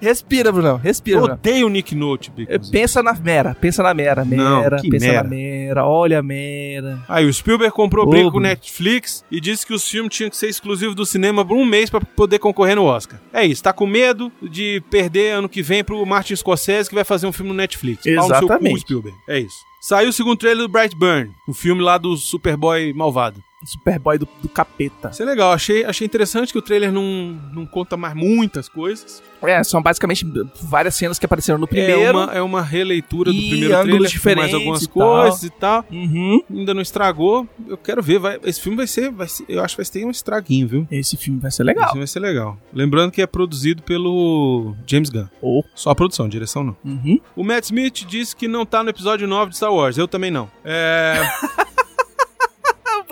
Respira, 0.00 0.50
Brunão. 0.50 0.76
Respira, 0.78 1.18
Brunão. 1.18 1.34
odeio 1.36 1.66
o 1.66 1.70
Nick 1.70 1.94
Note, 1.94 2.30
É, 2.30 2.32
Bicos. 2.58 2.70
Pensa 2.70 3.02
na 3.02 3.12
Mera, 3.14 3.54
pensa 3.54 3.82
na 3.82 3.94
Mera, 3.94 4.24
Não, 4.24 4.60
Mera, 4.62 4.76
que 4.78 4.88
pensa 4.90 5.06
Mera. 5.06 5.22
na 5.22 5.28
Mera, 5.28 5.84
olha 5.86 6.18
a 6.18 6.22
Mera. 6.22 6.98
Aí 7.08 7.26
o 7.26 7.32
Spielberg 7.32 7.72
comprou 7.74 8.06
briga 8.08 8.30
com 8.30 8.38
o. 8.38 8.40
Netflix 8.40 9.24
e 9.30 9.40
disse 9.40 9.66
que 9.66 9.72
os 9.74 9.88
filmes 9.88 10.12
tinham 10.14 10.30
que 10.30 10.36
ser 10.36 10.48
exclusivos 10.48 10.94
do 10.94 11.04
cinema 11.06 11.44
por 11.44 11.56
um 11.56 11.64
mês 11.64 11.88
pra 11.90 12.00
poder 12.00 12.38
concorrer 12.38 12.74
no 12.76 12.84
Oscar. 12.84 13.20
É 13.32 13.44
isso, 13.44 13.62
tá 13.62 13.72
com 13.72 13.86
medo 13.86 14.32
de 14.42 14.82
perder 14.90 15.32
ano 15.32 15.48
que 15.48 15.62
vem 15.62 15.84
pro 15.84 16.04
Martin 16.06 16.34
Scorsese 16.36 16.88
que 16.88 16.94
vai 16.94 17.04
fazer 17.04 17.26
um 17.26 17.32
filme 17.32 17.50
no 17.50 17.56
Netflix. 17.56 18.02
Pau 18.04 18.14
no 18.14 18.22
seu 18.22 18.28
cu, 18.28 18.44
Exatamente. 18.44 18.80
Spielberg. 18.80 19.16
É 19.28 19.38
isso. 19.38 19.56
Saiu 19.80 20.08
o 20.08 20.12
segundo 20.12 20.36
trailer 20.36 20.62
do 20.66 20.68
Brightburn, 20.72 21.30
o 21.46 21.54
filme 21.54 21.80
lá 21.80 21.96
do 21.96 22.16
Superboy 22.16 22.92
malvado. 22.92 23.40
Superboy 23.64 24.18
do, 24.18 24.28
do 24.42 24.48
capeta. 24.48 25.08
Isso 25.10 25.22
é 25.22 25.26
legal, 25.26 25.52
achei, 25.52 25.84
achei 25.84 26.04
interessante 26.06 26.52
que 26.52 26.58
o 26.58 26.62
trailer 26.62 26.92
não, 26.92 27.38
não 27.52 27.66
conta 27.66 27.96
mais 27.96 28.14
muitas 28.14 28.68
coisas. 28.68 29.22
É, 29.42 29.62
são 29.62 29.82
basicamente 29.82 30.26
várias 30.62 30.94
cenas 30.94 31.18
que 31.18 31.26
apareceram 31.26 31.58
no 31.58 31.64
É 31.64 31.68
primeiro. 31.68 32.18
uma, 32.18 32.32
é 32.34 32.42
uma 32.42 32.62
releitura 32.62 33.30
do 33.30 33.36
primeiro 33.38 33.68
trailer, 33.68 33.92
com 33.94 33.98
mais 34.00 34.10
diferentes 34.10 34.54
algumas 34.54 34.82
e 34.82 34.88
coisas 34.88 35.42
e 35.42 35.50
tal. 35.50 35.84
Uhum. 35.90 36.42
Ainda 36.50 36.74
não 36.74 36.80
estragou. 36.82 37.46
Eu 37.68 37.76
quero 37.76 38.02
ver. 38.02 38.18
Vai, 38.18 38.38
esse 38.44 38.60
filme 38.60 38.76
vai 38.76 38.86
ser, 38.86 39.10
vai 39.10 39.28
ser. 39.28 39.44
Eu 39.48 39.62
acho 39.62 39.76
que 39.76 39.82
vai 39.82 39.90
ter 39.90 40.04
um 40.04 40.10
estraguinho, 40.10 40.66
viu? 40.66 40.88
Esse 40.90 41.16
filme 41.16 41.38
vai 41.38 41.50
ser 41.50 41.62
Esse 41.62 41.66
legal. 41.66 41.86
filme 41.86 42.00
vai 42.00 42.06
ser 42.06 42.20
legal. 42.20 42.58
Lembrando 42.72 43.12
que 43.12 43.20
é 43.22 43.26
produzido 43.26 43.82
pelo 43.82 44.74
James 44.86 45.10
Gunn. 45.10 45.26
Oh. 45.40 45.62
Só 45.74 45.90
a 45.90 45.94
produção, 45.94 46.28
direção 46.28 46.64
não. 46.64 46.76
Uhum. 46.84 47.20
O 47.34 47.44
Matt 47.44 47.64
Smith 47.64 48.04
disse 48.06 48.34
que 48.34 48.48
não 48.48 48.64
tá 48.64 48.82
no 48.82 48.90
episódio 48.90 49.26
9 49.28 49.50
de 49.50 49.56
Star 49.56 49.72
Wars. 49.72 49.98
Eu 49.98 50.08
também 50.08 50.30
não. 50.30 50.50
É. 50.64 51.22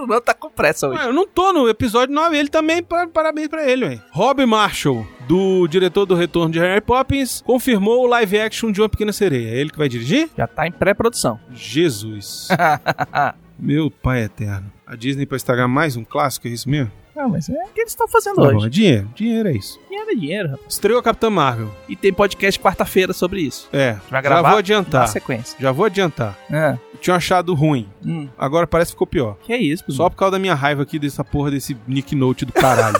Ah, 0.14 0.20
Bruno 0.20 0.20
tá 0.20 0.34
com 0.34 0.50
pressa 0.50 0.88
hoje. 0.88 0.98
Ué, 0.98 1.06
eu 1.08 1.12
não 1.12 1.26
tô 1.26 1.52
no 1.52 1.68
episódio 1.68 2.14
9. 2.14 2.36
Ele 2.36 2.48
também, 2.48 2.82
pa- 2.82 3.06
parabéns 3.06 3.48
pra 3.48 3.68
ele, 3.68 3.84
ué. 3.86 4.00
Rob 4.10 4.44
Marshall, 4.46 5.06
do 5.28 5.66
diretor 5.66 6.04
do 6.06 6.14
Retorno 6.14 6.52
de 6.52 6.58
Harry 6.58 6.80
Poppins, 6.80 7.42
confirmou 7.46 8.02
o 8.04 8.06
live 8.06 8.38
action 8.40 8.70
de 8.70 8.80
Uma 8.80 8.88
Pequena 8.88 9.12
Sereia. 9.12 9.50
É 9.50 9.58
ele 9.58 9.70
que 9.70 9.78
vai 9.78 9.88
dirigir? 9.88 10.28
Já 10.36 10.46
tá 10.46 10.66
em 10.66 10.72
pré-produção. 10.72 11.38
Jesus. 11.52 12.48
Meu 13.58 13.90
pai 13.90 14.24
eterno. 14.24 14.70
A 14.86 14.96
Disney 14.96 15.26
pra 15.26 15.36
estragar 15.36 15.68
mais 15.68 15.96
um 15.96 16.04
clássico, 16.04 16.46
é 16.48 16.50
isso 16.50 16.68
mesmo? 16.68 16.90
Não, 17.16 17.28
mas 17.28 17.48
é 17.48 17.52
o 17.52 17.68
que 17.72 17.80
eles 17.80 17.92
estão 17.92 18.08
fazendo 18.08 18.34
Tá 18.36 18.42
bom, 18.42 18.50
é 18.50 18.54
hoje. 18.56 18.70
dinheiro. 18.70 19.08
Dinheiro 19.14 19.48
é 19.48 19.52
isso. 19.52 19.78
Dinheiro 19.88 20.10
é 20.10 20.14
dinheiro, 20.16 20.48
rapaz. 20.50 20.66
Estreou 20.68 20.98
a 20.98 21.02
Capitã 21.02 21.30
Marvel. 21.30 21.70
E 21.88 21.94
tem 21.94 22.12
podcast 22.12 22.58
quarta-feira 22.60 23.12
sobre 23.12 23.40
isso. 23.40 23.68
É, 23.72 23.92
Vai 23.92 24.02
já 24.10 24.20
gravar 24.20 24.42
vou 24.42 24.50
Na 24.52 24.58
adiantar. 24.58 25.08
sequência. 25.08 25.56
Já 25.60 25.70
vou 25.70 25.86
adiantar. 25.86 26.36
Ah, 26.52 26.76
Eu 27.04 27.12
tinha 27.12 27.16
achado 27.16 27.52
ruim. 27.52 27.86
hum. 28.02 28.30
Agora 28.38 28.66
parece 28.66 28.92
que 28.92 28.94
ficou 28.94 29.06
pior. 29.06 29.36
Que 29.42 29.52
é 29.52 29.58
isso? 29.58 29.84
Só 29.90 30.08
por 30.08 30.16
causa 30.16 30.32
da 30.32 30.38
minha 30.38 30.54
raiva 30.54 30.84
aqui 30.84 30.98
dessa 30.98 31.22
porra 31.22 31.50
desse 31.50 31.76
Nick 31.86 32.16
Note 32.16 32.46
do 32.46 32.52
caralho. 32.54 32.98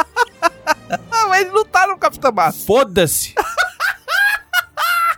Mas 1.28 1.42
ele 1.42 1.50
não 1.50 1.62
tá 1.62 1.86
no 1.86 1.98
Capitão 1.98 2.32
Massa. 2.32 2.64
Foda-se! 2.64 3.34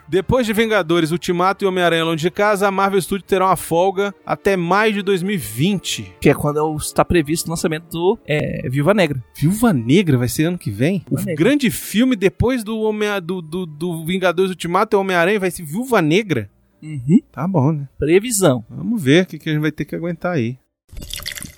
Depois 0.09 0.45
de 0.45 0.51
Vingadores, 0.51 1.11
Ultimato 1.11 1.63
e 1.63 1.67
Homem-Aranha 1.67 2.03
Longe 2.03 2.21
de 2.21 2.29
Casa, 2.29 2.67
a 2.67 2.71
Marvel 2.71 3.01
Studios 3.01 3.27
terá 3.27 3.45
uma 3.45 3.55
folga 3.55 4.13
até 4.25 4.57
maio 4.57 4.93
de 4.93 5.01
2020. 5.01 6.15
Que 6.19 6.29
é 6.29 6.33
quando 6.33 6.75
está 6.75 7.03
previsto 7.03 7.47
o 7.47 7.49
lançamento 7.49 7.87
do 7.89 8.19
é, 8.27 8.69
Viúva 8.69 8.93
Negra. 8.93 9.23
Viúva 9.33 9.71
Negra 9.71 10.17
vai 10.17 10.27
ser 10.27 10.45
ano 10.45 10.57
que 10.57 10.69
vem? 10.69 11.03
O 11.09 11.15
Negra. 11.15 11.35
grande 11.35 11.71
filme 11.71 12.15
depois 12.15 12.61
do, 12.63 12.77
Homem 12.81 13.09
do, 13.23 13.41
do, 13.41 13.65
do 13.65 14.05
Vingadores 14.05 14.51
Ultimato 14.51 14.95
e 14.95 14.99
Homem-Aranha 14.99 15.39
vai 15.39 15.49
ser 15.49 15.63
Viúva 15.63 16.01
Negra? 16.01 16.49
Uhum. 16.85 17.19
Tá 17.31 17.47
bom, 17.47 17.71
né? 17.71 17.87
Previsão. 17.97 18.63
Vamos 18.69 19.01
ver 19.01 19.23
o 19.23 19.25
que, 19.25 19.39
que 19.39 19.49
a 19.49 19.53
gente 19.53 19.61
vai 19.61 19.71
ter 19.71 19.85
que 19.85 19.95
aguentar 19.95 20.33
aí. 20.33 20.57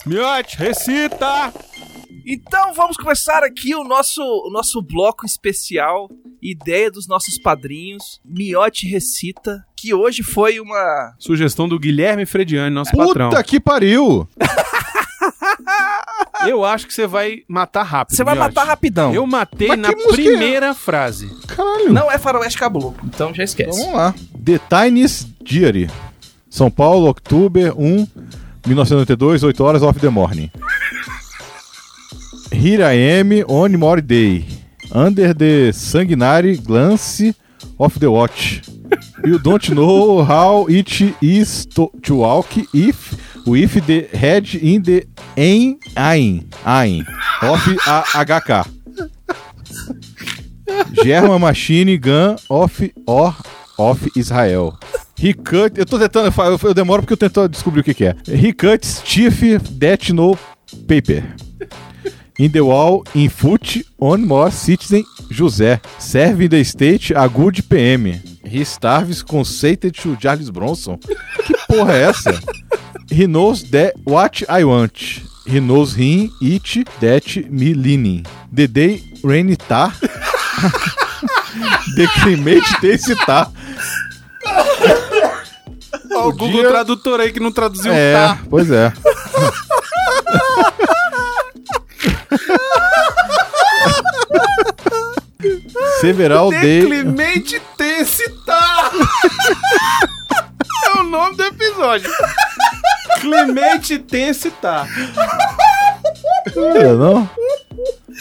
Miote, 0.06 0.58
recita! 0.58 1.54
Então 2.26 2.74
vamos 2.74 2.96
começar 2.98 3.44
aqui 3.44 3.76
o 3.76 3.84
nosso, 3.84 4.22
o 4.22 4.50
nosso 4.52 4.82
bloco 4.82 5.26
especial, 5.26 6.10
ideia 6.42 6.90
dos 6.90 7.08
nossos 7.08 7.38
padrinhos, 7.38 8.22
Miote 8.24 8.88
Recita, 8.88 9.66
que 9.76 9.94
hoje 9.94 10.24
foi 10.24 10.60
uma... 10.60 11.14
Sugestão 11.20 11.68
do 11.68 11.78
Guilherme 11.80 12.26
Frediani, 12.26 12.74
nosso 12.74 12.92
Puta 12.92 13.08
patrão. 13.08 13.44
que 13.44 13.60
pariu! 13.60 14.28
Eu 16.46 16.64
acho 16.64 16.86
que 16.88 16.94
você 16.94 17.08
vai 17.08 17.44
matar 17.48 17.84
rápido. 17.84 18.16
Você 18.16 18.24
vai 18.24 18.36
Miote. 18.36 18.56
matar 18.56 18.68
rapidão. 18.68 19.14
Eu 19.14 19.26
matei 19.26 19.70
Mas 19.70 19.80
na 19.80 19.90
é? 19.90 20.08
primeira 20.12 20.74
frase. 20.74 21.30
Caralho. 21.48 21.92
Não 21.92 22.12
é 22.12 22.18
Faroeste 22.18 22.58
Caboclo, 22.60 22.96
então 23.04 23.34
já 23.34 23.44
esquece. 23.44 23.80
Então 23.80 23.92
vamos 23.92 23.98
lá. 24.00 24.16
The 24.48 24.60
Tiniest 24.70 25.28
Diary. 25.44 25.90
São 26.50 26.72
Paulo, 26.72 27.08
outubro 27.08 27.76
1, 27.76 28.08
1992, 28.66 29.44
8 29.44 29.60
horas 29.62 29.84
of 29.84 30.00
the 30.00 30.10
morning. 30.10 30.50
Here 32.50 32.82
I 32.82 33.20
am 33.20 33.44
on 33.50 33.76
more 33.78 34.02
day. 34.02 34.46
Under 34.90 35.34
the 35.34 35.74
sanguinary 35.74 36.56
glance 36.56 37.34
of 37.78 38.00
the 38.00 38.10
watch. 38.10 38.62
You 39.26 39.38
don't 39.38 39.70
know 39.72 40.24
how 40.24 40.66
it 40.70 41.14
is 41.22 41.66
to, 41.66 41.92
to 42.04 42.16
walk 42.16 42.48
if 42.74 43.18
with 43.46 43.86
the 43.86 44.08
head 44.18 44.48
in 44.56 44.82
the 44.82 45.06
ein 45.36 45.78
ein 45.98 46.50
ein 46.66 47.06
of 47.42 47.68
a 47.86 48.02
HK. 48.24 48.66
German 51.04 51.42
Machine 51.42 52.00
Gun 52.00 52.38
of 52.50 52.82
or 53.06 53.36
of 53.78 54.10
Israel. 54.16 54.78
He 55.20 55.34
cut. 55.34 55.78
Eu 55.78 55.86
tô 55.86 55.98
tentando. 55.98 56.34
Eu, 56.42 56.60
eu 56.64 56.74
demoro 56.74 57.02
porque 57.02 57.14
eu 57.14 57.18
tento 57.18 57.48
descobrir 57.48 57.82
o 57.82 57.84
que, 57.84 57.94
que 57.94 58.06
é. 58.06 58.16
Cuts 58.54 59.02
chief 59.04 59.60
that 59.80 60.14
no 60.14 60.38
paper. 60.88 61.24
In 62.40 62.50
the 62.50 62.62
wall, 62.62 63.04
in 63.16 63.30
foot, 63.30 63.84
on 64.00 64.20
more 64.20 64.52
citizen 64.52 65.04
José. 65.32 65.82
Serve 65.98 66.48
the 66.48 66.64
state 66.64 67.14
a 67.16 67.28
good 67.28 67.64
PM. 67.64 68.22
He 68.46 68.64
starves 68.64 69.24
conceited 69.24 69.96
to 70.02 70.16
Charles 70.16 70.52
Bronson. 70.52 71.00
Que 71.46 71.54
porra 71.68 71.94
é 71.94 72.04
essa? 72.04 72.40
He 73.12 73.26
knows 73.26 73.64
that 73.72 73.96
what 74.06 74.46
I 74.48 74.64
want. 74.64 75.24
He 75.48 75.60
knows 75.60 75.96
him 75.96 76.30
it 76.42 76.86
that 77.00 77.50
me 77.50 77.74
leaning. 77.74 78.24
The 78.54 78.68
day 78.68 79.04
rain 79.24 79.56
tá. 79.56 79.92
The 81.96 82.08
climate 82.22 82.82
desse 82.82 83.16
tá. 83.26 83.50
Ó, 86.18 86.28
o 86.28 86.32
Google 86.32 86.52
Podia- 86.52 86.70
Tradutor 86.70 87.20
aí 87.20 87.32
que 87.32 87.40
não 87.40 87.52
traduziu 87.52 87.92
É, 87.94 88.14
tá. 88.14 88.40
pois 88.50 88.72
é. 88.72 88.92
Several 96.02 96.50
Day. 96.52 96.86
Clemente 96.86 97.62
Tecitar! 97.78 98.92
é 100.86 101.00
o 101.00 101.04
nome 101.04 101.36
do 101.36 101.44
episódio. 101.44 102.10
Clemente 103.22 103.98
Tecitar. 104.00 104.88
É, 106.76 106.94
não? 106.94 107.30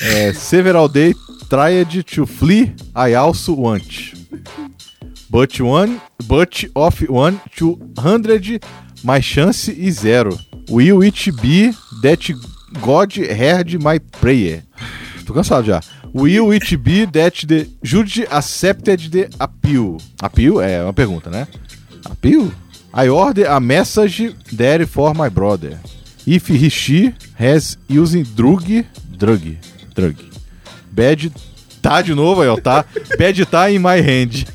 É, 0.03 0.33
several 0.33 0.89
Day 0.89 1.15
tried 1.49 2.03
to 2.05 2.27
flee, 2.27 2.75
I 2.95 3.15
also 3.15 3.55
want. 3.55 4.15
But 5.37 5.61
one, 5.61 6.01
but 6.27 6.65
of 6.75 6.99
one 7.11 7.43
to 7.57 7.79
hundred 7.99 8.65
My 9.05 9.21
chance 9.21 9.69
is 9.69 10.01
zero. 10.01 10.33
Will 10.71 11.03
it 11.03 11.29
be 11.43 11.73
that 12.01 12.25
God 12.81 13.13
heard 13.13 13.79
my 13.83 13.99
prayer? 13.99 14.63
Tô 15.27 15.35
cansado 15.35 15.67
já. 15.67 15.83
Will 16.15 16.55
it 16.55 16.75
be 16.79 17.05
that 17.05 17.47
the 17.47 17.69
judge 17.83 18.25
accepted 18.31 19.11
the 19.11 19.29
appeal? 19.39 19.99
Appeal 20.23 20.59
é 20.59 20.83
uma 20.83 20.95
pergunta, 20.95 21.29
né? 21.29 21.47
Appeal? 22.07 22.51
I 22.95 23.11
order 23.11 23.51
a 23.51 23.61
message 23.61 24.35
there 24.57 24.87
for 24.87 25.15
my 25.15 25.29
brother. 25.29 25.79
If 26.27 26.49
he 26.49 26.71
she 26.71 27.15
has 27.39 27.77
using 27.91 28.23
drug, 28.23 28.87
drug, 29.19 29.59
drug. 29.95 30.17
Bad 30.91 31.31
tá 31.83 32.01
de 32.01 32.15
novo 32.15 32.41
aí, 32.41 32.49
ó, 32.49 32.57
tá? 32.57 32.87
Bad 33.19 33.45
tá 33.45 33.71
in 33.71 33.81
my 33.81 34.01
hand. 34.01 34.47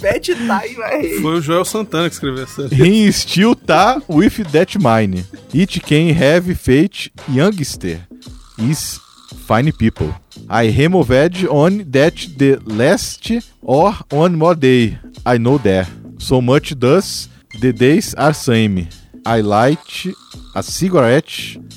Bad 0.00 0.24
time, 0.24 0.74
velho. 0.74 1.20
Foi 1.20 1.38
o 1.38 1.40
Joel 1.42 1.64
Santana 1.64 2.08
que 2.08 2.14
escreveu 2.14 2.44
essa. 2.44 2.68
He 2.72 3.12
still 3.12 3.54
tá 3.54 4.00
with 4.08 4.44
that 4.52 4.78
mine. 4.78 5.24
It 5.52 5.80
can 5.80 6.12
have 6.14 6.54
fate 6.54 7.12
youngster 7.28 8.00
is 8.58 9.00
fine 9.46 9.72
people. 9.72 10.14
I 10.48 10.68
removed 10.68 11.46
on 11.48 11.84
that 11.90 12.28
the 12.38 12.58
last 12.66 13.30
or 13.62 13.94
one 14.10 14.36
more 14.36 14.54
day. 14.54 14.98
I 15.24 15.38
know 15.38 15.58
there. 15.58 15.86
So 16.18 16.40
much 16.40 16.78
does 16.78 17.28
the 17.60 17.72
days 17.72 18.14
are 18.14 18.34
same. 18.34 18.88
I 19.24 19.40
light 19.42 20.06
a 20.54 20.62
cigarette. 20.62 21.30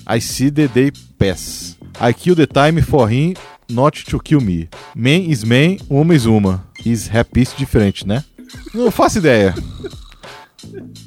I 0.08 0.20
see 0.20 0.50
the 0.50 0.68
day 0.68 0.92
pass. 1.18 1.76
I 2.00 2.14
kill 2.14 2.36
the 2.36 2.48
time 2.48 2.82
for 2.82 3.08
him 3.08 3.36
not 3.74 4.06
to 4.06 4.20
kill 4.20 4.42
me. 4.42 4.70
Man 4.96 5.30
is 5.30 5.44
man, 5.44 5.78
uma 5.90 6.14
is 6.14 6.26
uma. 6.26 6.64
Is 6.86 7.10
happy 7.14 7.48
diferente, 7.58 8.08
né? 8.08 8.24
Não 8.74 8.92
faço 8.92 9.18
ideia. 9.18 9.54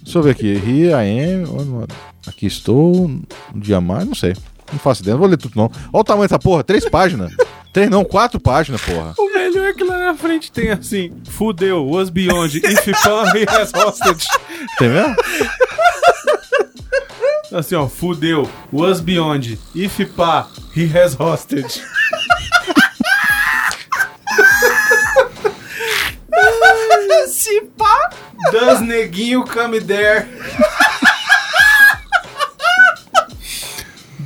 Deixa 0.03 0.19
eu 0.19 0.23
ver 0.23 0.31
aqui. 0.31 0.53
Here 0.55 0.91
I 0.93 1.35
am. 1.35 1.87
Aqui 2.27 2.47
estou. 2.47 3.07
Um 3.07 3.25
dia 3.55 3.81
mais, 3.81 4.07
não 4.07 4.15
sei. 4.15 4.35
Não 4.73 4.79
faço 4.79 5.03
ideia. 5.03 5.15
Não 5.15 5.21
vou 5.21 5.29
ler 5.29 5.37
tudo, 5.37 5.53
não. 5.57 5.71
Olha 5.93 6.01
o 6.01 6.05
tamanho 6.05 6.29
dessa 6.29 6.39
porra. 6.39 6.65
Três 6.65 6.89
páginas. 6.89 7.33
Três 7.73 7.91
não, 7.91 8.05
quatro 8.05 8.41
páginas, 8.41 8.81
porra. 8.81 9.13
O 9.19 9.35
melhor 9.35 9.67
é 9.67 9.73
que 9.75 9.85
lá 9.85 9.99
na 9.99 10.15
frente 10.15 10.51
tem 10.51 10.71
assim: 10.71 11.13
Fudeu, 11.29 11.87
was 11.87 12.09
beyond, 12.09 12.57
if 12.57 12.87
he 12.87 12.93
has 13.47 13.71
hostage. 13.75 14.27
Tem 14.79 14.89
mesmo? 14.89 15.15
Assim, 17.53 17.75
ó, 17.75 17.87
fudeu, 17.87 18.51
was 18.73 19.01
beyond, 19.01 19.59
if 19.75 20.05
pá, 20.17 20.49
he 20.75 20.85
has 20.87 21.15
hostage. 21.15 21.81
Does 28.53 28.81
neguinho 28.81 29.45
come 29.45 29.81
there? 29.81 30.27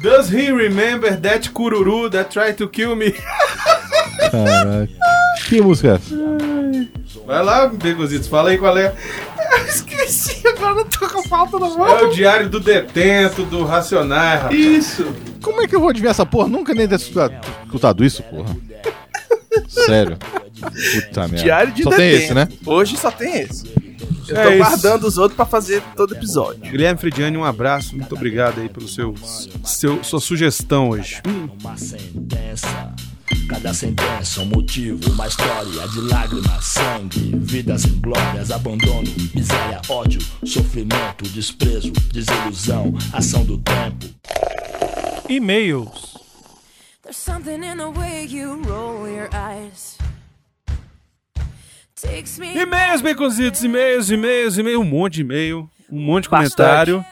Does 0.02 0.28
he 0.30 0.50
remember 0.50 1.14
that 1.20 1.50
cururu 1.52 2.10
that 2.10 2.30
tried 2.30 2.56
to 2.58 2.68
kill 2.68 2.96
me? 2.96 3.12
Caraca. 4.30 4.88
Que 5.48 5.60
música 5.60 5.88
é 5.88 5.94
essa? 5.94 6.14
Vai 7.26 7.44
lá, 7.44 7.66
Begozitos, 7.66 8.28
fala 8.28 8.50
aí 8.50 8.58
qual 8.58 8.76
é. 8.78 8.94
Esqueci, 9.68 10.46
agora 10.48 10.74
não 10.74 10.84
tô 10.84 11.08
com 11.08 11.22
falta 11.24 11.58
na 11.58 11.66
É 11.66 11.70
mão. 11.76 12.08
o 12.08 12.12
diário 12.14 12.48
do 12.48 12.58
detento, 12.60 13.44
do 13.44 13.64
racionais, 13.64 14.42
rapaz. 14.42 14.58
Isso. 14.58 15.12
Como 15.42 15.60
é 15.62 15.66
que 15.68 15.74
eu 15.76 15.80
vou 15.80 15.90
adivinhar 15.90 16.12
essa 16.12 16.24
porra? 16.26 16.48
Nunca 16.48 16.72
nem 16.72 16.88
ter 16.88 16.94
escutado, 16.96 18.04
isso, 18.04 18.22
porra. 18.24 18.56
Sério. 19.68 20.16
Puta 20.60 21.20
merda. 21.28 21.36
Diário 21.36 21.72
de 21.72 21.82
Só 21.82 21.90
tem 21.90 21.98
detento. 21.98 22.24
esse, 22.24 22.34
né? 22.34 22.48
Hoje 22.66 22.96
só 22.96 23.10
tem 23.10 23.40
esse. 23.42 23.64
Eu 24.30 24.36
É 24.36 24.44
tô 24.44 24.50
isso. 24.50 24.58
guardando 24.58 25.04
os 25.06 25.18
outros 25.18 25.36
pra 25.36 25.44
fazer 25.46 25.82
todo 25.96 26.14
episódio. 26.14 26.60
Guilherme 26.70 26.98
Frediani, 27.00 27.36
um 27.36 27.44
abraço, 27.44 27.96
muito 27.96 28.14
obrigado 28.14 28.60
aí 28.60 28.68
pelo 28.68 28.88
seu, 28.88 29.14
seu 29.64 30.02
sua 30.04 30.20
sugestão 30.20 30.90
hoje. 30.90 31.20
uma 31.60 31.76
sentença. 31.76 32.94
Cada 33.48 33.72
sentença 33.74 34.40
um 34.40 34.44
motivo, 34.46 35.10
uma 35.12 35.26
história 35.26 35.88
de 35.88 36.00
lágrimas, 36.02 36.64
sangue, 36.64 37.32
vidas 37.40 37.84
inglórias, 37.84 38.50
abandono, 38.50 39.04
miséria, 39.34 39.80
ódio, 39.88 40.20
sofrimento, 40.44 41.24
desprezo, 41.32 41.92
desilusão, 42.12 42.92
ação 43.12 43.44
do 43.44 43.58
tempo. 43.58 44.06
E-mails. 45.28 46.16
There's 47.02 47.16
something 47.16 47.62
in 47.64 47.76
the 47.76 47.90
way 47.90 48.26
you 48.26 48.60
roll 48.66 49.08
your 49.08 49.28
eyes. 49.32 49.96
E-mails, 52.04 53.00
baconzitos, 53.02 53.62
e-mails, 53.64 54.10
e-mails, 54.10 54.58
e-mails, 54.58 54.80
um 54.80 54.84
monte 54.84 55.14
de 55.14 55.20
e-mail, 55.22 55.68
um 55.90 56.00
monte 56.00 56.24
de 56.24 56.30
Bastante. 56.30 56.56
comentário. 56.56 57.04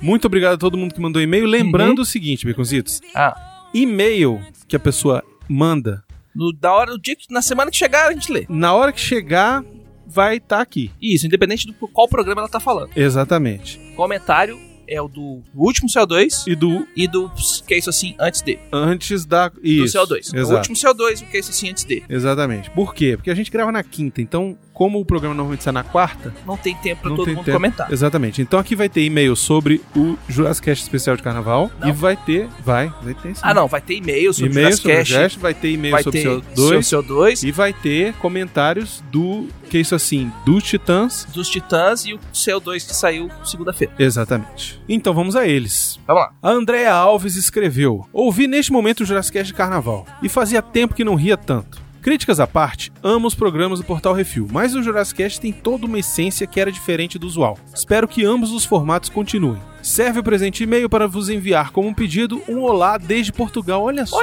Muito 0.00 0.26
obrigado 0.26 0.54
a 0.54 0.58
todo 0.58 0.76
mundo 0.76 0.94
que 0.94 1.00
mandou 1.00 1.20
e-mail. 1.22 1.46
Lembrando 1.46 2.00
o 2.02 2.04
seguinte, 2.04 2.46
baconzitos, 2.46 3.00
Ah. 3.14 3.34
e-mail 3.72 4.40
que 4.68 4.76
a 4.76 4.80
pessoa 4.80 5.22
manda, 5.48 6.04
No, 6.34 6.52
da 6.52 6.72
hora 6.72 6.90
do 6.92 7.00
dia 7.00 7.16
que 7.16 7.32
na 7.32 7.40
semana 7.40 7.70
que 7.70 7.76
chegar 7.76 8.08
a 8.08 8.12
gente 8.12 8.30
lê. 8.30 8.44
na 8.48 8.74
hora 8.74 8.92
que 8.92 9.00
chegar, 9.00 9.64
vai 10.06 10.36
estar 10.36 10.60
aqui. 10.60 10.90
Isso, 11.00 11.26
independente 11.26 11.66
do 11.66 11.72
qual 11.88 12.06
programa 12.08 12.42
ela 12.42 12.48
tá 12.48 12.60
falando. 12.60 12.90
Exatamente. 12.94 13.78
Comentário 13.96 14.58
é 14.88 15.00
o 15.00 15.08
do 15.08 15.42
último 15.54 15.88
CO2 15.88 16.46
E 16.46 16.54
do 16.54 16.86
e 16.96 17.06
do 17.08 17.30
que 17.66 17.74
é 17.74 17.78
isso 17.78 17.90
assim 17.90 18.14
antes 18.20 18.42
de. 18.42 18.58
antes 18.72 19.24
da. 19.24 19.48
Do 19.48 19.60
Isso. 19.62 19.98
CO2. 19.98 20.32
O 20.32 20.36
Exato. 20.38 20.56
último 20.56 20.76
CO2 20.76 21.20
e 21.20 21.24
o 21.24 21.26
que 21.28 21.36
é 21.36 21.40
isso 21.40 21.50
assim 21.50 21.70
antes 21.70 21.84
de. 21.84 22.02
Exatamente. 22.08 22.70
Por 22.70 22.94
quê? 22.94 23.16
Porque 23.16 23.30
a 23.30 23.34
gente 23.34 23.50
grava 23.50 23.70
na 23.72 23.82
quinta, 23.82 24.20
então, 24.20 24.56
como 24.72 25.00
o 25.00 25.04
programa 25.04 25.34
normalmente 25.34 25.64
sai 25.64 25.72
na 25.72 25.82
quarta, 25.82 26.32
Não 26.46 26.56
tem 26.56 26.74
tempo 26.76 27.08
não 27.08 27.16
todo 27.16 27.28
mundo 27.28 27.44
tempo. 27.44 27.56
comentar. 27.56 27.90
Exatamente. 27.92 28.42
Então 28.42 28.58
aqui 28.58 28.76
vai 28.76 28.88
ter 28.88 29.02
e-mail 29.04 29.34
sobre 29.34 29.80
o 29.96 30.16
Jurassic 30.28 30.68
especial 30.70 31.16
de 31.16 31.22
carnaval. 31.22 31.70
Não. 31.80 31.88
E 31.88 31.92
vai 31.92 32.16
ter. 32.16 32.48
Vai, 32.64 32.92
vai 33.02 33.14
ter 33.14 33.34
sim. 33.34 33.40
Ah, 33.42 33.54
não, 33.54 33.66
vai 33.66 33.80
ter 33.80 33.94
e-mail 33.94 34.32
sobre 34.32 34.50
E-mail 34.52 34.68
o 34.68 34.76
sobre 34.76 35.00
o 35.00 35.04
Jurassic 35.04 35.40
vai 35.40 35.54
ter 35.54 35.70
e-mail 35.72 36.02
sobre 36.02 36.28
o 36.28 36.42
CO2. 36.42 36.78
CO2 36.80 37.42
E 37.48 37.52
vai 37.52 37.72
ter 37.72 38.12
comentários 38.14 39.02
do. 39.10 39.48
Que 39.68 39.78
é 39.78 39.80
isso 39.80 39.94
assim? 39.94 40.30
Dos 40.44 40.62
Titãs. 40.64 41.26
dos 41.32 41.48
Titãs 41.48 42.04
e 42.06 42.14
o 42.14 42.18
CO2 42.32 42.86
que 42.86 42.94
saiu 42.94 43.30
segunda-feira. 43.44 43.92
Exatamente. 43.98 44.80
Então 44.88 45.12
vamos 45.12 45.34
a 45.36 45.46
eles. 45.46 45.98
Vamos 46.06 46.22
lá. 46.22 46.32
A 46.42 46.50
Andrea 46.50 46.92
Alves 46.92 47.36
escreveu: 47.36 48.06
Ouvi 48.12 48.46
neste 48.46 48.72
momento 48.72 49.00
o 49.00 49.04
Jurassic 49.06 49.42
de 49.42 49.54
carnaval. 49.54 50.06
E 50.22 50.28
fazia 50.28 50.62
tempo 50.62 50.94
que 50.94 51.04
não 51.04 51.14
ria 51.14 51.36
tanto. 51.36 51.84
Críticas 52.00 52.38
à 52.38 52.46
parte, 52.46 52.92
amo 53.02 53.26
os 53.26 53.34
programas 53.34 53.80
do 53.80 53.84
Portal 53.84 54.12
Refil, 54.14 54.46
mas 54.52 54.76
o 54.76 54.82
Jurassic 54.82 55.16
Cast 55.24 55.40
tem 55.40 55.52
toda 55.52 55.86
uma 55.86 55.98
essência 55.98 56.46
que 56.46 56.60
era 56.60 56.70
diferente 56.70 57.18
do 57.18 57.26
usual. 57.26 57.58
Espero 57.74 58.06
que 58.06 58.24
ambos 58.24 58.52
os 58.52 58.64
formatos 58.64 59.10
continuem. 59.10 59.60
Serve 59.82 60.20
o 60.20 60.22
presente 60.22 60.62
e-mail 60.62 60.88
para 60.88 61.08
vos 61.08 61.28
enviar 61.28 61.72
como 61.72 61.88
um 61.88 61.94
pedido 61.94 62.40
um 62.48 62.60
olá 62.60 62.96
desde 62.96 63.32
Portugal. 63.32 63.82
Olha 63.82 64.06
só! 64.06 64.20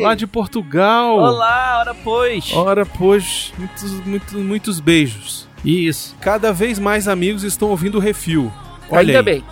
Lá 0.00 0.14
de 0.14 0.26
Portugal! 0.26 1.16
Olá, 1.18 1.78
ora 1.80 1.94
pois. 1.94 2.52
Ora, 2.52 2.86
pois, 2.86 3.52
muitos, 3.58 3.92
muitos, 4.06 4.32
muitos 4.34 4.80
beijos. 4.80 5.48
Isso. 5.64 6.16
Cada 6.20 6.52
vez 6.52 6.78
mais 6.78 7.08
amigos 7.08 7.42
estão 7.42 7.68
ouvindo 7.68 7.96
o 7.96 8.00
Refil. 8.00 8.52
Olha 8.90 9.00
Ainda 9.00 9.18
aí. 9.18 9.24
bem. 9.24 9.44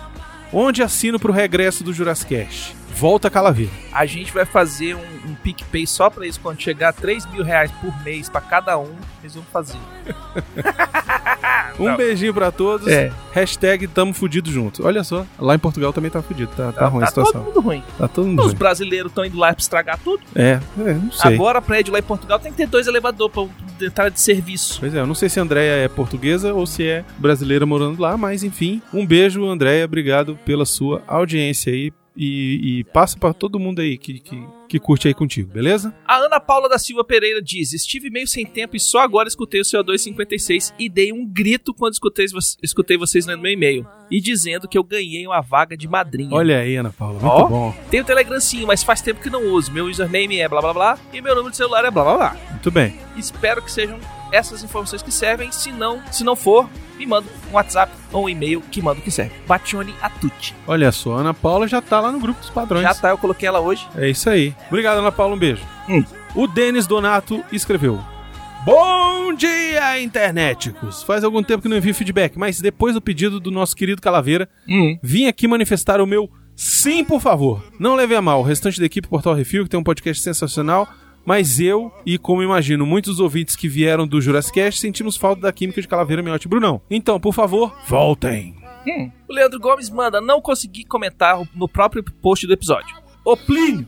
Onde 0.51 0.81
assino 0.81 1.19
pro 1.19 1.33
regresso 1.33 1.83
do 1.83 1.91
Jurassic? 1.93 2.47
Volta 2.97 3.29
Calaveira. 3.29 3.71
A 3.93 4.07
gente 4.07 4.33
vai 4.33 4.43
fazer 4.43 4.95
um, 4.95 5.29
um 5.29 5.35
PicPay 5.35 5.85
só 5.85 6.09
pra 6.09 6.25
isso. 6.25 6.39
Quando 6.41 6.59
chegar 6.59 6.89
a 6.89 6.93
3 6.93 7.27
mil 7.27 7.43
reais 7.43 7.71
por 7.79 7.93
mês 8.03 8.27
pra 8.27 8.41
cada 8.41 8.75
um, 8.79 8.95
eles 9.21 9.35
vão 9.35 9.43
fazer. 9.43 9.77
Um 11.79 11.95
beijinho 11.95 12.33
pra 12.33 12.51
todos. 12.51 12.87
É. 12.87 13.11
Hashtag 13.31 13.87
tamo 13.87 14.11
fudido 14.11 14.49
junto. 14.51 14.83
Olha 14.85 15.03
só, 15.03 15.25
lá 15.37 15.53
em 15.53 15.59
Portugal 15.59 15.93
também 15.93 16.09
tá 16.09 16.23
fudido. 16.23 16.51
Tá, 16.57 16.71
tá, 16.71 16.87
ruim 16.87 17.03
a 17.03 17.05
tá 17.05 17.11
todo 17.11 17.25
situação. 17.27 17.47
mundo 17.47 17.61
ruim. 17.61 17.83
Tá 17.99 18.07
todo 18.07 18.25
mundo 18.27 18.39
Os 18.39 18.47
ruim. 18.47 18.55
brasileiros 18.55 19.11
estão 19.11 19.23
indo 19.23 19.37
lá 19.37 19.53
pra 19.53 19.61
estragar 19.61 19.99
tudo. 20.03 20.23
É, 20.35 20.59
é, 20.79 20.93
não 20.93 21.11
sei. 21.11 21.35
Agora, 21.35 21.61
prédio 21.61 21.93
lá 21.93 21.99
em 21.99 22.03
Portugal 22.03 22.39
tem 22.39 22.51
que 22.51 22.57
ter 22.57 22.67
dois 22.67 22.87
elevadores 22.87 23.31
pra 23.31 23.45
entrar 23.85 24.09
de 24.09 24.19
serviço. 24.19 24.79
Pois 24.79 24.93
é, 24.95 24.99
eu 24.99 25.05
não 25.05 25.13
sei 25.13 25.29
se 25.29 25.39
a 25.39 25.43
Andréia 25.43 25.83
é 25.83 25.87
portuguesa 25.87 26.51
ou 26.51 26.65
se 26.65 26.83
é 26.87 27.05
brasileira 27.19 27.63
morando 27.65 28.01
lá, 28.01 28.17
mas 28.17 28.43
enfim. 28.43 28.81
Um 28.91 29.05
beijo, 29.05 29.45
Andréia. 29.45 29.85
Obrigado 29.85 30.35
pela 30.43 30.65
sua 30.65 31.03
audiência 31.07 31.71
aí. 31.71 31.91
E, 32.17 32.79
e 32.79 32.83
passa 32.85 33.17
pra 33.17 33.31
todo 33.31 33.59
mundo 33.59 33.79
aí 33.79 33.95
que, 33.95 34.19
que, 34.19 34.43
que 34.67 34.79
curte 34.79 35.07
aí 35.07 35.13
contigo, 35.13 35.53
beleza? 35.53 35.93
A 36.05 36.17
Ana 36.17 36.39
Paula 36.39 36.67
da 36.67 36.79
Silva 36.79 37.03
Pereira 37.03 37.39
diz: 37.39 37.73
Estive 37.73 38.09
meio 38.09 38.27
sem 38.27 38.43
tempo 38.43 38.75
e 38.75 38.79
só 38.79 38.99
agora 38.99 39.27
escutei 39.27 39.61
o 39.61 39.63
CO256 39.63 40.73
e 40.79 40.89
dei 40.89 41.13
um 41.13 41.25
grito 41.25 41.75
quando 41.75 41.93
escutei, 41.93 42.25
escutei 42.63 42.97
vocês 42.97 43.27
lendo 43.27 43.41
meu 43.41 43.51
e-mail 43.51 43.85
e 44.09 44.19
dizendo 44.19 44.67
que 44.67 44.77
eu 44.77 44.83
ganhei 44.83 45.27
uma 45.27 45.41
vaga 45.41 45.77
de 45.77 45.87
madrinha. 45.87 46.35
Olha 46.35 46.59
aí, 46.59 46.75
Ana 46.75 46.91
Paula, 46.91 47.19
muito 47.19 47.27
Ó. 47.27 47.47
bom. 47.47 47.75
Tem 47.91 48.01
o 48.01 48.05
Telegram 48.05 48.39
sim, 48.39 48.65
mas 48.65 48.83
faz 48.83 48.99
tempo 48.99 49.21
que 49.21 49.29
não 49.29 49.51
uso. 49.51 49.71
Meu 49.71 49.85
username 49.85 50.39
é 50.39 50.49
blá 50.49 50.59
blá 50.59 50.73
blá 50.73 50.99
e 51.13 51.21
meu 51.21 51.35
número 51.35 51.51
de 51.51 51.57
celular 51.57 51.85
é 51.85 51.91
blá 51.91 52.03
blá 52.03 52.17
blá. 52.17 52.37
Muito 52.49 52.71
bem. 52.71 52.95
Espero 53.15 53.61
que 53.61 53.71
sejam 53.71 53.99
essas 54.31 54.63
informações 54.63 55.01
que 55.01 55.11
servem. 55.11 55.51
Se 55.51 55.71
não, 55.71 56.01
se 56.11 56.23
não 56.23 56.35
for, 56.35 56.69
me 56.97 57.05
manda 57.05 57.27
um 57.51 57.55
WhatsApp 57.55 57.91
ou 58.11 58.25
um 58.25 58.29
e-mail 58.29 58.61
que 58.71 58.81
manda 58.81 58.99
o 58.99 59.03
que 59.03 59.11
serve. 59.11 59.31
Batione 59.47 59.93
Atucci. 60.01 60.53
Olha 60.67 60.91
só, 60.91 61.15
a 61.17 61.19
Ana 61.19 61.33
Paula 61.33 61.67
já 61.67 61.81
tá 61.81 61.99
lá 61.99 62.11
no 62.11 62.19
grupo 62.19 62.39
dos 62.39 62.49
padrões. 62.49 62.83
Já 62.83 62.93
tá, 62.93 63.09
eu 63.09 63.17
coloquei 63.17 63.47
ela 63.47 63.59
hoje. 63.59 63.87
É 63.95 64.09
isso 64.09 64.29
aí. 64.29 64.53
Obrigado, 64.67 64.97
Ana 64.97 65.11
Paula. 65.11 65.35
Um 65.35 65.39
beijo. 65.39 65.63
Hum. 65.89 66.03
O 66.35 66.47
Denis 66.47 66.85
Donato 66.87 67.43
escreveu: 67.51 67.99
Bom 68.65 69.33
dia, 69.33 70.01
internéticos! 70.01 71.01
Faz 71.03 71.23
algum 71.23 71.41
tempo 71.41 71.61
que 71.61 71.69
não 71.69 71.77
envio 71.77 71.93
feedback, 71.95 72.37
mas 72.37 72.59
depois 72.59 72.93
do 72.95 73.01
pedido 73.01 73.39
do 73.39 73.49
nosso 73.51 73.75
querido 73.75 74.01
Calaveira, 74.01 74.49
Hum. 74.67 74.97
vim 75.01 75.27
aqui 75.27 75.47
manifestar 75.47 76.01
o 76.01 76.05
meu 76.05 76.29
sim, 76.55 77.03
por 77.03 77.21
favor. 77.21 77.63
Não 77.79 77.95
leve 77.95 78.15
a 78.15 78.21
mal 78.21 78.39
o 78.39 78.43
restante 78.43 78.79
da 78.79 78.85
equipe 78.85 79.07
Portal 79.07 79.33
Refil, 79.35 79.63
que 79.63 79.69
tem 79.69 79.79
um 79.79 79.83
podcast 79.83 80.21
sensacional, 80.21 80.87
mas 81.27 81.59
eu, 81.59 81.91
e 82.05 82.17
como 82.17 82.41
imagino 82.41 82.85
muitos 82.85 83.19
ouvintes 83.19 83.53
que 83.53 83.67
vieram 83.67 84.07
do 84.07 84.21
Jurassic 84.21 84.53
Cast, 84.53 84.79
sentimos 84.79 85.17
falta 85.17 85.41
da 85.41 85.51
química 85.51 85.81
de 85.81 85.87
Calaveira, 85.87 86.23
Miotti 86.23 86.47
e 86.47 86.49
Brunão. 86.49 86.81
Então, 86.89 87.19
por 87.19 87.33
favor, 87.33 87.77
voltem. 87.85 88.55
Hum. 88.87 89.11
O 89.27 89.33
Leandro 89.33 89.59
Gomes 89.59 89.89
manda, 89.89 90.21
não 90.21 90.39
consegui 90.39 90.85
comentar 90.85 91.37
no 91.53 91.67
próprio 91.67 92.01
post 92.21 92.47
do 92.47 92.53
episódio. 92.53 92.95
Ô 93.25 93.35
Plínio! 93.35 93.85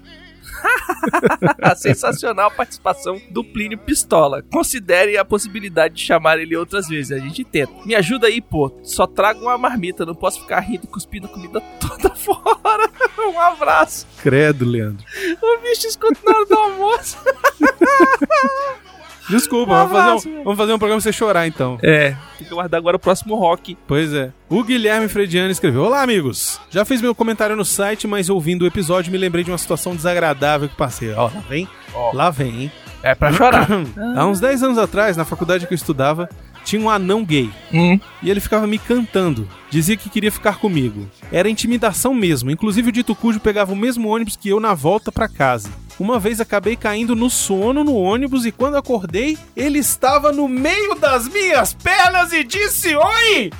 Sensacional 1.75 2.47
a 2.47 2.51
participação 2.51 3.21
do 3.29 3.43
Plínio 3.43 3.77
Pistola. 3.77 4.43
Considere 4.51 5.17
a 5.17 5.25
possibilidade 5.25 5.95
de 5.95 6.03
chamar 6.03 6.39
ele 6.39 6.55
outras 6.55 6.87
vezes. 6.87 7.11
A 7.11 7.19
gente 7.19 7.43
tenta. 7.43 7.73
Me 7.85 7.95
ajuda 7.95 8.27
aí, 8.27 8.41
pô. 8.41 8.71
Só 8.83 9.05
traga 9.07 9.39
uma 9.39 9.57
marmita. 9.57 10.05
Não 10.05 10.15
posso 10.15 10.41
ficar 10.41 10.59
rindo 10.59 10.87
cuspindo 10.87 11.27
a 11.27 11.29
comida 11.29 11.61
toda 11.79 12.13
fora. 12.15 12.89
um 13.19 13.39
abraço. 13.39 14.07
Credo, 14.21 14.65
Leandro. 14.65 15.05
O 15.41 15.57
bicho 15.61 15.87
escuta 15.87 16.19
na 16.25 16.37
hora 16.37 16.45
do 16.45 16.55
almoço. 16.57 17.17
Desculpa, 19.29 19.71
Um 19.71 19.87
vamos, 19.87 19.91
fazer 20.23 20.29
um, 20.29 20.43
vamos 20.43 20.57
fazer 20.57 20.73
um 20.73 20.79
programa 20.79 21.01
pra 21.01 21.11
você 21.11 21.13
chorar 21.13 21.47
então. 21.47 21.77
É, 21.83 22.15
tem 22.37 22.47
que 22.47 22.53
aguardar 22.53 22.77
agora 22.79 22.97
o 22.97 22.99
próximo 22.99 23.35
rock. 23.35 23.77
Pois 23.87 24.13
é. 24.13 24.31
O 24.49 24.63
Guilherme 24.63 25.07
Frediano 25.07 25.51
escreveu: 25.51 25.83
Olá, 25.83 26.01
amigos! 26.01 26.59
Já 26.69 26.83
fiz 26.83 27.01
meu 27.01 27.13
comentário 27.13 27.55
no 27.55 27.63
site, 27.65 28.07
mas 28.07 28.29
ouvindo 28.29 28.63
o 28.63 28.67
episódio 28.67 29.11
me 29.11 29.17
lembrei 29.17 29.43
de 29.43 29.51
uma 29.51 29.57
situação 29.57 29.95
desagradável 29.95 30.67
que 30.67 30.75
passei. 30.75 31.13
Ó, 31.13 31.25
lá 31.25 31.43
vem. 31.47 31.67
Ó. 31.93 32.11
Lá 32.13 32.29
vem, 32.29 32.63
hein? 32.63 32.71
É 33.03 33.13
pra 33.15 33.31
chorar. 33.31 33.67
Há 34.17 34.25
uns 34.25 34.39
10 34.39 34.63
anos 34.63 34.77
atrás, 34.77 35.15
na 35.15 35.23
faculdade 35.23 35.65
que 35.67 35.73
eu 35.73 35.77
estudava, 35.77 36.27
tinha 36.65 36.81
um 36.81 36.89
anão 36.89 37.23
gay. 37.23 37.49
hum. 37.73 37.99
E 38.21 38.29
ele 38.29 38.39
ficava 38.39 38.67
me 38.67 38.77
cantando. 38.77 39.47
Dizia 39.69 39.95
que 39.95 40.09
queria 40.09 40.31
ficar 40.31 40.57
comigo. 40.57 41.07
Era 41.31 41.49
intimidação 41.49 42.13
mesmo. 42.13 42.51
Inclusive 42.51 42.89
o 42.89 42.91
dito 42.91 43.15
cujo 43.15 43.39
pegava 43.39 43.71
o 43.71 43.75
mesmo 43.75 44.09
ônibus 44.09 44.35
que 44.35 44.49
eu 44.49 44.59
na 44.59 44.73
volta 44.73 45.11
pra 45.11 45.29
casa. 45.29 45.69
Uma 45.99 46.17
vez 46.17 46.39
acabei 46.39 46.75
caindo 46.77 47.13
no 47.15 47.29
sono 47.29 47.83
no 47.83 47.93
ônibus 47.95 48.45
e 48.45 48.51
quando 48.53 48.77
acordei, 48.77 49.37
ele 49.55 49.79
estava 49.79 50.31
no 50.31 50.47
meio 50.47 50.95
das 50.95 51.27
minhas 51.27 51.73
pernas 51.73 52.31
e 52.31 52.43
disse 52.43 52.95
oi! 52.95 53.51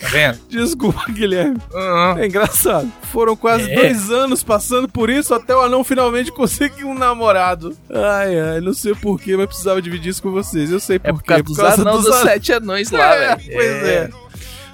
Tá 0.00 0.08
vendo? 0.08 0.38
Desculpa, 0.48 1.04
Guilherme. 1.10 1.58
Uhum. 1.74 2.18
É 2.18 2.26
engraçado. 2.26 2.90
Foram 3.12 3.36
quase 3.36 3.70
É. 3.70 3.74
dois 3.74 4.10
anos 4.10 4.42
passando 4.42 4.88
por 4.88 5.10
isso 5.10 5.34
até 5.34 5.54
o 5.54 5.60
anão 5.60 5.84
finalmente 5.84 6.32
conseguir 6.32 6.84
um 6.84 6.94
namorado. 6.94 7.76
Ai, 7.90 8.40
ai, 8.40 8.60
não 8.62 8.72
sei 8.72 8.94
porquê, 8.94 9.36
mas 9.36 9.46
precisava 9.46 9.82
dividir 9.82 10.08
isso 10.08 10.22
com 10.22 10.30
vocês. 10.30 10.70
Eu 10.72 10.80
sei 10.80 10.96
É 11.04 11.12
porquê. 11.12 11.42
por 11.42 11.54
causa 11.54 11.76
dos 11.76 11.86
anãos 11.86 12.04
dos 12.04 12.14
an- 12.16 12.22
sete 12.22 12.50
anões 12.52 12.90
lá, 12.90 13.14
É, 13.14 13.36
velho. 13.36 13.50
Pois 13.52 13.70
é. 13.84 14.10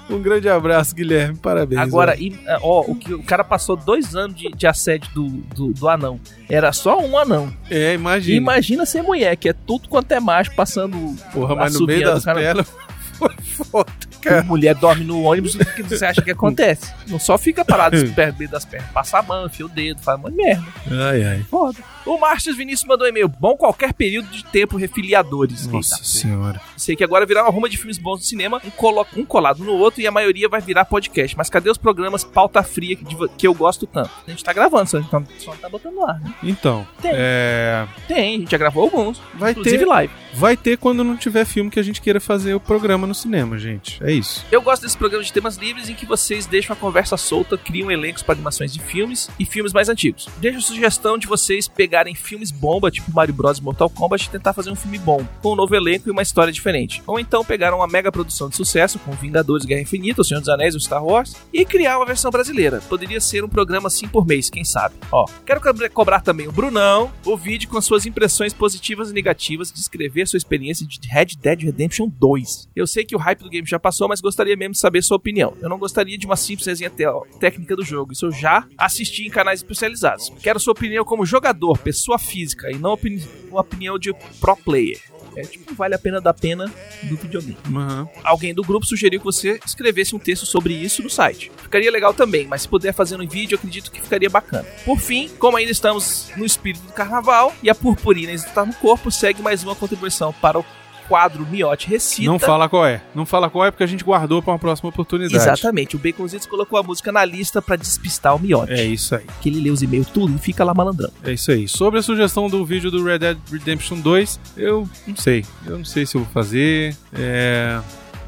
Um 0.09 0.21
grande 0.21 0.47
abraço, 0.47 0.95
Guilherme. 0.95 1.37
Parabéns. 1.37 1.81
Agora, 1.81 2.13
ó. 2.13 2.15
e, 2.15 2.39
ó, 2.61 2.81
o, 2.87 2.95
que, 2.95 3.13
o 3.13 3.21
cara 3.23 3.43
passou 3.43 3.75
dois 3.75 4.15
anos 4.15 4.37
de, 4.37 4.49
de 4.49 4.65
assédio 4.67 5.09
do, 5.13 5.27
do, 5.27 5.73
do 5.73 5.89
anão. 5.89 6.19
Era 6.49 6.71
só 6.71 6.99
um 6.99 7.17
anão. 7.17 7.53
É, 7.69 7.93
imagina. 7.93 8.37
Imagina 8.37 8.85
ser 8.85 9.01
mulher, 9.01 9.35
que 9.35 9.49
é 9.49 9.53
tudo 9.53 9.89
quanto 9.89 10.11
é 10.11 10.19
macho 10.19 10.53
passando. 10.55 10.97
Porra, 11.33 11.55
mas 11.55 11.73
no 11.77 11.85
meio 11.85 12.05
das 12.05 12.23
cara. 12.23 12.39
pernas 12.39 12.67
foi 13.17 13.35
foda, 13.41 13.91
A 14.17 14.19
cara. 14.21 14.43
mulher 14.43 14.75
dorme 14.75 15.03
no 15.03 15.23
ônibus, 15.23 15.55
o 15.55 15.59
que 15.59 15.83
você 15.83 16.05
acha 16.05 16.21
que 16.21 16.31
acontece? 16.31 16.93
Não 17.07 17.19
só 17.19 17.37
fica 17.37 17.65
parado 17.65 17.97
perto 18.13 18.47
das 18.47 18.63
pernas, 18.63 18.91
passa 18.91 19.17
a 19.19 19.23
mão, 19.23 19.47
enfia 19.47 19.65
o 19.65 19.69
dedo, 19.69 20.01
faz 20.01 20.19
um 20.23 20.29
de 20.29 20.35
merda. 20.35 20.65
Ai, 20.89 21.23
ai. 21.23 21.45
Foda. 21.49 21.79
O 22.05 22.17
Márcio 22.17 22.55
Vinícius 22.55 22.87
mandou 22.87 23.05
um 23.05 23.09
e-mail. 23.09 23.27
Bom 23.27 23.57
qualquer 23.57 23.93
período 23.93 24.29
de 24.29 24.45
tempo 24.45 24.77
refiliadores. 24.77 25.67
Nossa 25.67 25.95
Eita, 25.95 26.05
senhora. 26.05 26.61
Sei 26.77 26.95
que 26.95 27.03
agora 27.03 27.25
virá 27.25 27.43
uma 27.43 27.51
ruma 27.51 27.67
de 27.67 27.77
filmes 27.77 27.97
bons 27.97 28.19
do 28.19 28.25
cinema, 28.25 28.61
um, 28.63 28.69
colo- 28.69 29.05
um 29.15 29.25
colado 29.25 29.63
no 29.63 29.73
outro, 29.73 29.99
e 30.01 30.07
a 30.07 30.11
maioria 30.11 30.47
vai 30.47 30.61
virar 30.61 30.85
podcast. 30.85 31.35
Mas 31.35 31.49
cadê 31.49 31.69
os 31.69 31.77
programas 31.77 32.23
pauta 32.23 32.61
fria 32.63 32.95
que, 32.95 33.03
que 33.37 33.47
eu 33.47 33.53
gosto 33.53 33.85
tanto? 33.87 34.11
A 34.25 34.29
gente 34.29 34.43
tá 34.43 34.53
gravando, 34.53 34.89
só, 34.89 34.99
então, 34.99 35.25
só 35.39 35.51
não 35.51 35.57
tá 35.57 35.67
botando 35.69 35.95
no 35.95 36.05
ar, 36.05 36.19
né? 36.19 36.33
Então, 36.43 36.87
Tem. 37.01 37.11
é... 37.13 37.87
Tem, 38.07 38.35
a 38.35 38.39
gente 38.39 38.51
já 38.51 38.57
gravou 38.57 38.83
alguns. 38.83 39.19
Vai 39.33 39.51
inclusive 39.51 39.79
ter, 39.79 39.85
live. 39.85 40.13
vai 40.33 40.55
ter 40.55 40.77
quando 40.77 41.03
não 41.03 41.17
tiver 41.17 41.45
filme 41.45 41.69
que 41.69 41.79
a 41.79 41.83
gente 41.83 42.01
queira 42.01 42.19
fazer 42.19 42.53
o 42.53 42.59
programa 42.59 43.07
no 43.07 43.15
cinema, 43.15 43.57
gente. 43.57 44.03
É 44.03 44.11
isso. 44.11 44.45
Eu 44.51 44.61
gosto 44.61 44.83
desses 44.83 44.95
programas 44.95 45.27
de 45.27 45.33
temas 45.33 45.57
livres 45.57 45.89
em 45.89 45.95
que 45.95 46.05
vocês 46.05 46.45
deixam 46.45 46.73
a 46.73 46.77
conversa 46.77 47.17
solta, 47.17 47.57
criam 47.57 47.89
elencos 47.91 48.21
para 48.21 48.35
animações 48.35 48.71
de 48.71 48.79
filmes 48.79 49.29
e 49.39 49.45
filmes 49.45 49.73
mais 49.73 49.89
antigos. 49.89 50.27
Deixo 50.37 50.59
a 50.59 50.61
sugestão 50.61 51.17
de 51.17 51.25
vocês 51.27 51.67
pegarem 51.67 52.13
filmes 52.13 52.51
bomba, 52.51 52.91
tipo 52.91 53.11
Mario 53.11 53.33
Bros 53.33 53.57
e 53.57 53.63
Mortal 53.63 53.89
Kombat, 53.89 54.25
e 54.25 54.29
tentar 54.29 54.53
fazer 54.53 54.69
um 54.69 54.75
filme 54.75 54.97
bom, 54.99 55.25
com 55.41 55.53
um 55.53 55.55
novo 55.55 55.75
elenco 55.75 56.07
e 56.07 56.11
uma 56.11 56.21
história 56.21 56.51
diferente. 56.53 56.66
Ou 57.07 57.19
então 57.19 57.43
pegar 57.43 57.73
uma 57.73 57.87
mega 57.87 58.11
produção 58.11 58.49
de 58.49 58.55
sucesso, 58.55 58.99
com 58.99 59.11
Vingadores 59.11 59.65
Guerra 59.65 59.81
Infinita, 59.81 60.21
O 60.21 60.23
Senhor 60.23 60.39
dos 60.39 60.49
Anéis 60.49 60.73
ou 60.73 60.79
Star 60.79 61.03
Wars, 61.03 61.35
e 61.53 61.65
criar 61.65 61.97
uma 61.97 62.05
versão 62.05 62.29
brasileira. 62.31 62.81
Poderia 62.89 63.19
ser 63.21 63.43
um 63.43 63.49
programa 63.49 63.87
assim 63.87 64.07
por 64.07 64.25
mês, 64.25 64.49
quem 64.49 64.63
sabe. 64.63 64.95
Ó, 65.11 65.25
quero 65.45 65.61
co- 65.61 65.89
cobrar 65.93 66.21
também 66.21 66.47
o 66.47 66.51
Brunão 66.51 67.11
o 67.25 67.35
vídeo 67.37 67.69
com 67.69 67.79
suas 67.81 68.05
impressões 68.05 68.53
positivas 68.53 69.09
e 69.09 69.13
negativas, 69.13 69.71
descrever 69.71 70.27
sua 70.27 70.37
experiência 70.37 70.85
de 70.85 70.99
Red 71.07 71.27
Dead 71.41 71.61
Redemption 71.63 72.09
2. 72.09 72.69
Eu 72.75 72.87
sei 72.87 73.03
que 73.05 73.15
o 73.15 73.19
hype 73.19 73.39
do 73.43 73.49
game 73.49 73.67
já 73.67 73.79
passou, 73.79 74.07
mas 74.07 74.21
gostaria 74.21 74.55
mesmo 74.55 74.73
de 74.73 74.79
saber 74.79 75.01
sua 75.03 75.17
opinião. 75.17 75.53
Eu 75.61 75.69
não 75.69 75.77
gostaria 75.77 76.17
de 76.17 76.25
uma 76.25 76.35
simples 76.35 76.67
resenha 76.67 76.91
técnica 77.39 77.75
do 77.75 77.83
jogo, 77.83 78.13
isso 78.13 78.25
eu 78.27 78.31
já 78.31 78.65
assisti 78.77 79.25
em 79.25 79.29
canais 79.29 79.59
especializados. 79.59 80.31
Quero 80.41 80.59
sua 80.59 80.71
opinião 80.73 81.03
como 81.05 81.25
jogador, 81.25 81.77
pessoa 81.77 82.17
física, 82.19 82.69
e 82.71 82.75
não 82.77 82.91
opini 82.91 83.23
uma 83.49 83.61
opinião 83.61 83.97
de 83.97 84.13
pro 84.39 84.55
player. 84.55 84.99
É 85.35 85.41
tipo, 85.41 85.73
vale 85.75 85.95
a 85.95 85.99
pena 85.99 86.19
da 86.19 86.33
pena 86.33 86.71
do 87.03 87.15
videogame 87.17 87.57
Aham. 87.67 88.07
alguém 88.23 88.53
do 88.53 88.63
grupo 88.63 88.85
sugeriu 88.85 89.19
que 89.19 89.25
você 89.25 89.59
escrevesse 89.65 90.15
um 90.15 90.19
texto 90.19 90.45
sobre 90.45 90.73
isso 90.73 91.03
no 91.03 91.09
site. 91.09 91.51
Ficaria 91.61 91.91
legal 91.91 92.13
também, 92.13 92.47
mas 92.47 92.63
se 92.63 92.67
puder 92.67 92.93
fazer 92.93 93.17
no 93.17 93.27
vídeo, 93.27 93.57
acredito 93.57 93.91
que 93.91 94.01
ficaria 94.01 94.29
bacana. 94.29 94.67
Por 94.85 94.99
fim, 94.99 95.29
como 95.39 95.57
ainda 95.57 95.71
estamos 95.71 96.31
no 96.35 96.45
espírito 96.45 96.85
do 96.85 96.93
carnaval 96.93 97.53
e 97.61 97.69
a 97.69 97.75
purpurina 97.75 98.31
está 98.31 98.65
no 98.65 98.73
corpo, 98.73 99.11
segue 99.11 99.41
mais 99.41 99.63
uma 99.63 99.75
contribuição 99.75 100.33
para 100.33 100.59
o 100.59 100.65
quadro 101.07 101.45
Miote 101.45 101.87
Recita. 101.87 102.29
Não 102.29 102.39
fala 102.39 102.67
qual 102.69 102.85
é. 102.85 103.01
Não 103.15 103.25
fala 103.25 103.49
qual 103.49 103.65
é 103.65 103.71
porque 103.71 103.83
a 103.83 103.87
gente 103.87 104.03
guardou 104.03 104.41
pra 104.41 104.53
uma 104.53 104.59
próxima 104.59 104.89
oportunidade. 104.89 105.35
Exatamente, 105.35 105.95
o 105.95 105.99
Baconzitos 105.99 106.47
colocou 106.47 106.77
a 106.79 106.83
música 106.83 107.11
na 107.11 107.23
lista 107.23 107.61
para 107.61 107.75
despistar 107.75 108.35
o 108.35 108.39
Miote. 108.39 108.73
É 108.73 108.83
isso 108.83 109.15
aí. 109.15 109.25
Que 109.41 109.49
ele 109.49 109.61
lê 109.61 109.69
os 109.69 109.81
e-mails 109.81 110.07
tudo 110.09 110.35
e 110.35 110.39
fica 110.39 110.63
lá 110.63 110.73
malandrão. 110.73 111.11
É 111.23 111.33
isso 111.33 111.51
aí. 111.51 111.67
Sobre 111.67 111.99
a 111.99 112.03
sugestão 112.03 112.49
do 112.49 112.65
vídeo 112.65 112.91
do 112.91 113.03
Red 113.03 113.19
Dead 113.19 113.37
Redemption 113.51 113.99
2, 113.99 114.39
eu 114.57 114.87
não 115.05 115.15
sei. 115.15 115.45
Eu 115.65 115.77
não 115.77 115.85
sei 115.85 116.05
se 116.05 116.15
eu 116.15 116.21
vou 116.21 116.31
fazer. 116.31 116.95
É... 117.13 117.79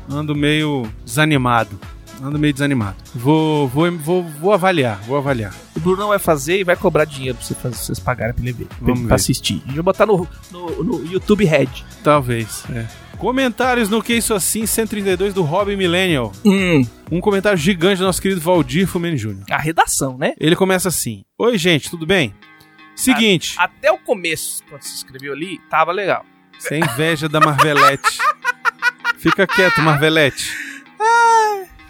Ando 0.09 0.35
meio 0.35 0.91
desanimado. 1.05 1.79
Ando 2.21 2.38
meio 2.38 2.51
desanimado. 2.53 2.97
Vou, 3.15 3.67
vou, 3.67 3.91
vou, 3.97 4.23
vou 4.23 4.53
avaliar, 4.53 4.99
vou 5.03 5.17
avaliar. 5.17 5.53
O 5.75 5.79
Bruno 5.79 6.08
vai 6.10 6.19
fazer 6.19 6.60
e 6.60 6.63
vai 6.65 6.75
cobrar 6.75 7.05
dinheiro 7.05 7.38
pra, 7.38 7.45
você 7.47 7.53
fazer, 7.55 7.75
pra 7.75 7.84
vocês 7.86 7.99
pagarem 7.99 8.34
pra 8.34 8.43
ele 8.43 8.51
ver. 8.53 8.67
Vamos 8.82 8.99
pra 9.01 9.08
ver. 9.10 9.13
assistir. 9.15 9.62
A 9.63 9.67
gente 9.67 9.75
vai 9.75 9.84
botar 9.84 10.05
no, 10.05 10.27
no, 10.51 10.84
no 10.84 11.05
YouTube 11.12 11.45
Red. 11.45 11.69
Talvez, 12.03 12.63
é. 12.73 12.86
Comentários 13.17 13.89
no 13.89 14.01
Que 14.01 14.13
Isso 14.13 14.34
Assim 14.34 14.65
132 14.65 15.34
do 15.34 15.43
Robin 15.43 15.75
Millennial. 15.75 16.32
Hum, 16.45 16.86
Um 17.12 17.19
comentário 17.21 17.58
gigante 17.58 17.99
do 17.99 18.05
nosso 18.05 18.21
querido 18.21 18.39
Valdir 18.41 18.88
Fumene 18.88 19.17
Jr. 19.17 19.43
a 19.51 19.58
redação, 19.58 20.17
né? 20.17 20.34
Ele 20.39 20.55
começa 20.55 20.88
assim: 20.89 21.23
Oi, 21.38 21.58
gente, 21.58 21.89
tudo 21.89 22.05
bem? 22.05 22.34
Seguinte, 22.95 23.55
Até 23.58 23.89
o 23.91 23.97
começo, 23.97 24.62
quando 24.69 24.82
você 24.82 24.93
escreveu 24.95 25.32
ali, 25.34 25.58
tava 25.69 25.91
legal. 25.93 26.25
sem 26.60 26.82
inveja 26.82 27.29
da 27.29 27.39
Marvelete. 27.39 28.17
Fica 29.19 29.45
quieto, 29.47 29.82
Marvelete. 29.82 30.53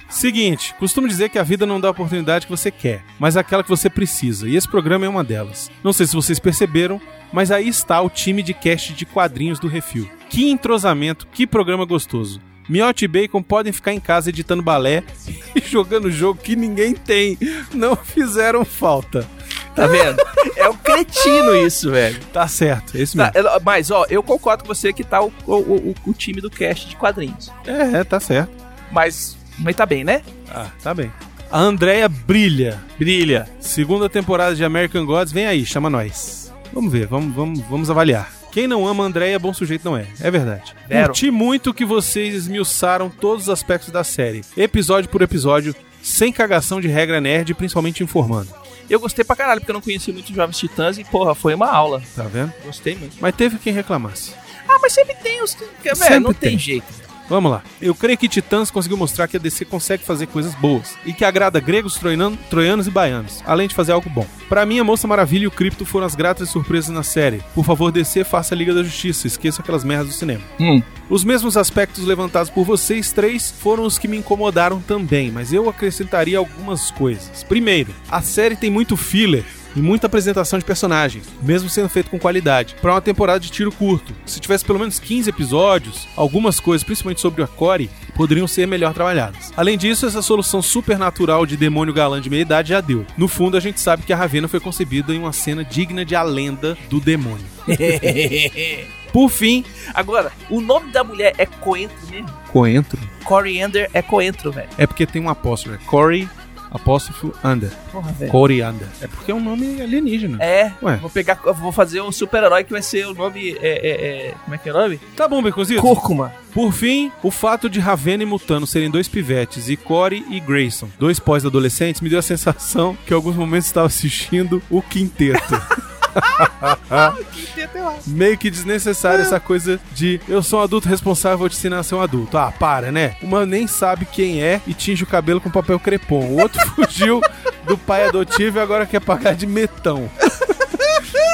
Seguinte, 0.09 0.73
costumo 0.79 1.07
dizer 1.07 1.29
que 1.29 1.37
a 1.37 1.43
vida 1.43 1.65
não 1.65 1.79
dá 1.79 1.87
a 1.87 1.91
oportunidade 1.91 2.47
que 2.47 2.51
você 2.51 2.71
quer, 2.71 3.03
mas 3.19 3.37
aquela 3.37 3.63
que 3.63 3.69
você 3.69 3.89
precisa, 3.89 4.49
e 4.49 4.55
esse 4.55 4.67
programa 4.67 5.05
é 5.05 5.09
uma 5.09 5.23
delas. 5.23 5.69
Não 5.83 5.93
sei 5.93 6.07
se 6.07 6.15
vocês 6.15 6.39
perceberam, 6.39 6.99
mas 7.31 7.51
aí 7.51 7.67
está 7.67 8.01
o 8.01 8.09
time 8.09 8.41
de 8.41 8.53
cast 8.53 8.93
de 8.93 9.05
quadrinhos 9.05 9.59
do 9.59 9.67
Refil. 9.67 10.09
Que 10.27 10.49
entrosamento, 10.49 11.27
que 11.27 11.45
programa 11.45 11.85
gostoso. 11.85 12.41
Miotti 12.67 13.05
e 13.05 13.07
Bacon 13.07 13.41
podem 13.41 13.73
ficar 13.73 13.93
em 13.93 13.99
casa 13.99 14.29
editando 14.29 14.61
balé 14.61 15.03
e 15.55 15.61
jogando 15.61 16.11
jogo 16.11 16.39
que 16.41 16.55
ninguém 16.55 16.93
tem. 16.93 17.37
Não 17.73 17.95
fizeram 17.95 18.65
falta. 18.65 19.27
Tá 19.75 19.87
vendo? 19.87 20.21
é 20.57 20.67
um 20.67 20.75
cretino 20.75 21.55
isso, 21.55 21.89
velho. 21.89 22.19
Tá 22.33 22.47
certo, 22.47 22.97
é 22.97 23.01
isso 23.01 23.17
mesmo. 23.17 23.31
Tá, 23.31 23.39
é, 23.39 23.59
mas, 23.63 23.89
ó, 23.91 24.05
eu 24.09 24.21
concordo 24.21 24.63
com 24.63 24.67
você 24.67 24.91
que 24.91 25.03
tá 25.03 25.21
o, 25.21 25.31
o, 25.45 25.55
o, 25.55 25.95
o 26.07 26.13
time 26.13 26.41
do 26.41 26.49
cast 26.49 26.89
de 26.89 26.95
quadrinhos. 26.95 27.51
É, 27.65 28.03
tá 28.03 28.19
certo. 28.19 28.51
Mas, 28.91 29.37
mas 29.59 29.75
tá 29.75 29.85
bem, 29.85 30.03
né? 30.03 30.21
Ah, 30.49 30.67
tá 30.81 30.93
bem. 30.93 31.11
A 31.51 31.59
Andrea 31.59 32.07
brilha. 32.07 32.79
Brilha. 32.97 33.49
Segunda 33.59 34.07
temporada 34.09 34.55
de 34.55 34.63
American 34.63 35.05
Gods, 35.05 35.33
vem 35.33 35.45
aí, 35.47 35.65
chama 35.65 35.89
nós. 35.89 36.53
Vamos 36.71 36.91
ver, 36.91 37.07
vamos, 37.07 37.33
vamos, 37.33 37.59
vamos 37.61 37.89
avaliar. 37.89 38.31
Quem 38.51 38.67
não 38.67 38.87
ama 38.87 39.03
a 39.03 39.07
Andrea, 39.07 39.37
bom 39.39 39.53
sujeito 39.53 39.85
não 39.85 39.95
é. 39.97 40.07
É 40.21 40.29
verdade. 40.31 40.75
Vero. 40.87 41.07
Curti 41.07 41.29
muito 41.31 41.73
que 41.73 41.85
vocês 41.85 42.33
esmiuçaram 42.33 43.09
todos 43.09 43.43
os 43.43 43.49
aspectos 43.49 43.89
da 43.91 44.03
série, 44.03 44.41
episódio 44.57 45.09
por 45.09 45.21
episódio, 45.21 45.75
sem 46.01 46.31
cagação 46.31 46.79
de 46.81 46.87
regra 46.87 47.19
nerd, 47.21 47.53
principalmente 47.53 48.03
informando. 48.03 48.49
Eu 48.89 48.99
gostei 48.99 49.23
pra 49.23 49.35
caralho, 49.35 49.59
porque 49.61 49.69
eu 49.71 49.75
não 49.75 49.81
conhecia 49.81 50.11
muito 50.13 50.33
Jovens 50.33 50.57
Titãs 50.57 50.97
e, 50.97 51.03
porra, 51.03 51.35
foi 51.35 51.53
uma 51.53 51.67
aula. 51.71 52.01
Tá 52.15 52.23
vendo? 52.23 52.51
Gostei 52.65 52.95
muito. 52.95 53.17
Mas 53.21 53.35
teve 53.35 53.59
quem 53.59 53.71
reclamasse. 53.71 54.33
Ah, 54.67 54.79
mas 54.81 54.93
sempre 54.93 55.15
tem 55.15 55.43
os. 55.43 55.53
Velho, 55.83 55.95
Sempre 55.95 56.19
não 56.19 56.33
tem, 56.33 56.49
tem. 56.51 56.59
jeito. 56.59 56.87
Vamos 57.29 57.51
lá. 57.51 57.61
Eu 57.81 57.93
creio 57.93 58.17
que 58.17 58.27
Titãs 58.27 58.71
conseguiu 58.71 58.97
mostrar 58.97 59.27
que 59.27 59.37
a 59.37 59.39
DC 59.39 59.65
consegue 59.65 60.03
fazer 60.03 60.27
coisas 60.27 60.55
boas 60.55 60.95
e 61.05 61.13
que 61.13 61.23
agrada 61.23 61.59
gregos, 61.59 61.95
troinan- 61.95 62.35
troianos 62.49 62.87
e 62.87 62.91
baianos, 62.91 63.43
além 63.45 63.67
de 63.67 63.75
fazer 63.75 63.91
algo 63.91 64.09
bom. 64.09 64.25
Pra 64.47 64.65
mim, 64.65 64.79
a 64.79 64.83
Moça 64.83 65.07
Maravilha 65.07 65.43
e 65.43 65.47
o 65.47 65.51
Cripto 65.51 65.85
foram 65.85 66.05
as 66.07 66.15
gratas 66.15 66.49
surpresas 66.49 66.89
na 66.89 67.03
série. 67.03 67.41
Por 67.53 67.63
favor, 67.63 67.91
DC, 67.91 68.23
faça 68.23 68.55
a 68.55 68.57
Liga 68.57 68.73
da 68.73 68.81
Justiça, 68.83 69.27
esqueça 69.27 69.61
aquelas 69.61 69.83
merdas 69.83 70.07
do 70.07 70.13
cinema. 70.13 70.41
Hum. 70.59 70.81
Os 71.09 71.23
mesmos 71.23 71.55
aspectos 71.57 72.03
levantados 72.05 72.49
por 72.49 72.63
vocês 72.65 73.11
três 73.11 73.51
foram 73.51 73.83
os 73.85 73.97
que 73.97 74.07
me 74.07 74.17
incomodaram 74.17 74.79
também, 74.81 75.31
mas 75.31 75.53
eu 75.53 75.69
acrescentaria 75.69 76.37
algumas 76.37 76.89
coisas. 76.91 77.43
Primeiro, 77.43 77.93
a 78.09 78.21
série 78.21 78.55
tem 78.55 78.69
muito 78.71 78.95
filler 78.97 79.43
e 79.79 79.81
muita 79.81 80.07
apresentação 80.07 80.59
de 80.59 80.65
personagens, 80.65 81.23
mesmo 81.41 81.69
sendo 81.69 81.87
feito 81.87 82.09
com 82.09 82.19
qualidade, 82.19 82.75
para 82.81 82.93
uma 82.93 83.01
temporada 83.01 83.39
de 83.39 83.49
tiro 83.49 83.71
curto. 83.71 84.13
Se 84.25 84.37
tivesse 84.37 84.65
pelo 84.65 84.77
menos 84.77 84.99
15 84.99 85.29
episódios, 85.29 86.05
algumas 86.17 86.59
coisas, 86.59 86.83
principalmente 86.83 87.21
sobre 87.21 87.41
a 87.41 87.47
Corey, 87.47 87.89
poderiam 88.13 88.45
ser 88.45 88.67
melhor 88.67 88.93
trabalhadas. 88.93 89.53
Além 89.55 89.77
disso, 89.77 90.05
essa 90.05 90.21
solução 90.21 90.61
supernatural 90.61 91.45
de 91.45 91.55
demônio 91.55 91.93
galã 91.93 92.19
de 92.19 92.29
meia 92.29 92.41
idade 92.41 92.69
já 92.69 92.81
deu. 92.81 93.05
No 93.17 93.29
fundo, 93.29 93.55
a 93.55 93.61
gente 93.61 93.79
sabe 93.79 94.03
que 94.03 94.11
a 94.11 94.17
Ravena 94.17 94.49
foi 94.49 94.59
concebida 94.59 95.13
em 95.15 95.19
uma 95.19 95.31
cena 95.31 95.63
digna 95.63 96.03
de 96.03 96.13
a 96.13 96.23
lenda 96.23 96.77
do 96.89 96.99
demônio. 96.99 97.45
Por 99.13 99.29
fim, 99.29 99.63
Agora, 99.93 100.31
o 100.49 100.61
nome 100.61 100.91
da 100.91 101.03
mulher 101.03 101.33
é 101.37 101.45
Coentro 101.45 101.97
mesmo. 102.11 102.29
coentro. 102.51 102.99
Coriander 103.23 103.89
é 103.93 104.01
Coentro, 104.01 104.51
velho. 104.51 104.69
É 104.77 104.85
porque 104.85 105.05
tem 105.05 105.21
um 105.21 105.29
apóstolo, 105.29 105.75
é 105.75 105.77
Corey 105.85 106.27
apóstrofo 106.71 107.33
Under. 107.43 107.71
Porra, 107.91 108.11
velho. 108.11 108.31
Coriander. 108.31 108.87
É 109.01 109.07
porque 109.07 109.31
é 109.31 109.35
um 109.35 109.39
nome 109.43 109.81
alienígena. 109.81 110.37
É, 110.43 110.71
Ué. 110.81 110.97
vou 110.97 111.09
pegar, 111.09 111.35
vou 111.35 111.71
fazer 111.71 112.01
um 112.01 112.11
super-herói 112.11 112.63
que 112.63 112.71
vai 112.71 112.81
ser 112.81 113.07
o 113.07 113.13
nome. 113.13 113.57
É, 113.61 113.69
é, 113.69 114.27
é, 114.27 114.35
como 114.43 114.55
é 114.55 114.57
que 114.57 114.69
é 114.69 114.71
o 114.71 114.75
nome? 114.75 114.99
Tá 115.15 115.27
bom, 115.27 115.41
Beconzito. 115.41 115.81
Cúrcuma. 115.81 116.33
Por 116.53 116.71
fim, 116.71 117.11
o 117.21 117.29
fato 117.29 117.69
de 117.69 117.79
Ravena 117.79 118.23
e 118.23 118.25
Mutano 118.25 118.65
serem 118.65 118.89
dois 118.89 119.07
pivetes 119.07 119.69
e 119.69 119.77
Corey 119.77 120.25
e 120.29 120.39
Grayson, 120.39 120.89
dois 120.97 121.19
pós-adolescentes, 121.19 122.01
me 122.01 122.09
deu 122.09 122.19
a 122.19 122.23
sensação 122.23 122.97
que 123.05 123.13
em 123.13 123.15
alguns 123.15 123.35
momentos 123.35 123.67
estava 123.67 123.87
assistindo 123.87 124.61
o 124.69 124.81
quinteto. 124.81 125.61
Meio 128.07 128.37
que 128.37 128.49
desnecessário 128.49 129.21
essa 129.21 129.39
coisa 129.39 129.79
de 129.93 130.19
eu 130.27 130.41
sou 130.41 130.59
um 130.59 130.63
adulto 130.63 130.89
responsável, 130.89 131.37
vou 131.37 131.49
te 131.49 131.55
ensinar 131.55 131.79
a 131.79 131.83
ser 131.83 131.95
um 131.95 132.01
adulto. 132.01 132.37
Ah, 132.37 132.51
para, 132.51 132.91
né? 132.91 133.15
Uma 133.21 133.45
nem 133.45 133.67
sabe 133.67 134.05
quem 134.05 134.41
é 134.41 134.61
e 134.65 134.73
tinge 134.73 135.03
o 135.03 135.07
cabelo 135.07 135.41
com 135.41 135.49
papel 135.49 135.79
crepom. 135.79 136.25
O 136.25 136.41
outro 136.41 136.59
fugiu 136.75 137.21
do 137.65 137.77
pai 137.77 138.07
adotivo 138.07 138.57
e 138.57 138.61
agora 138.61 138.85
quer 138.85 139.01
pagar 139.01 139.35
de 139.35 139.45
metão. 139.45 140.09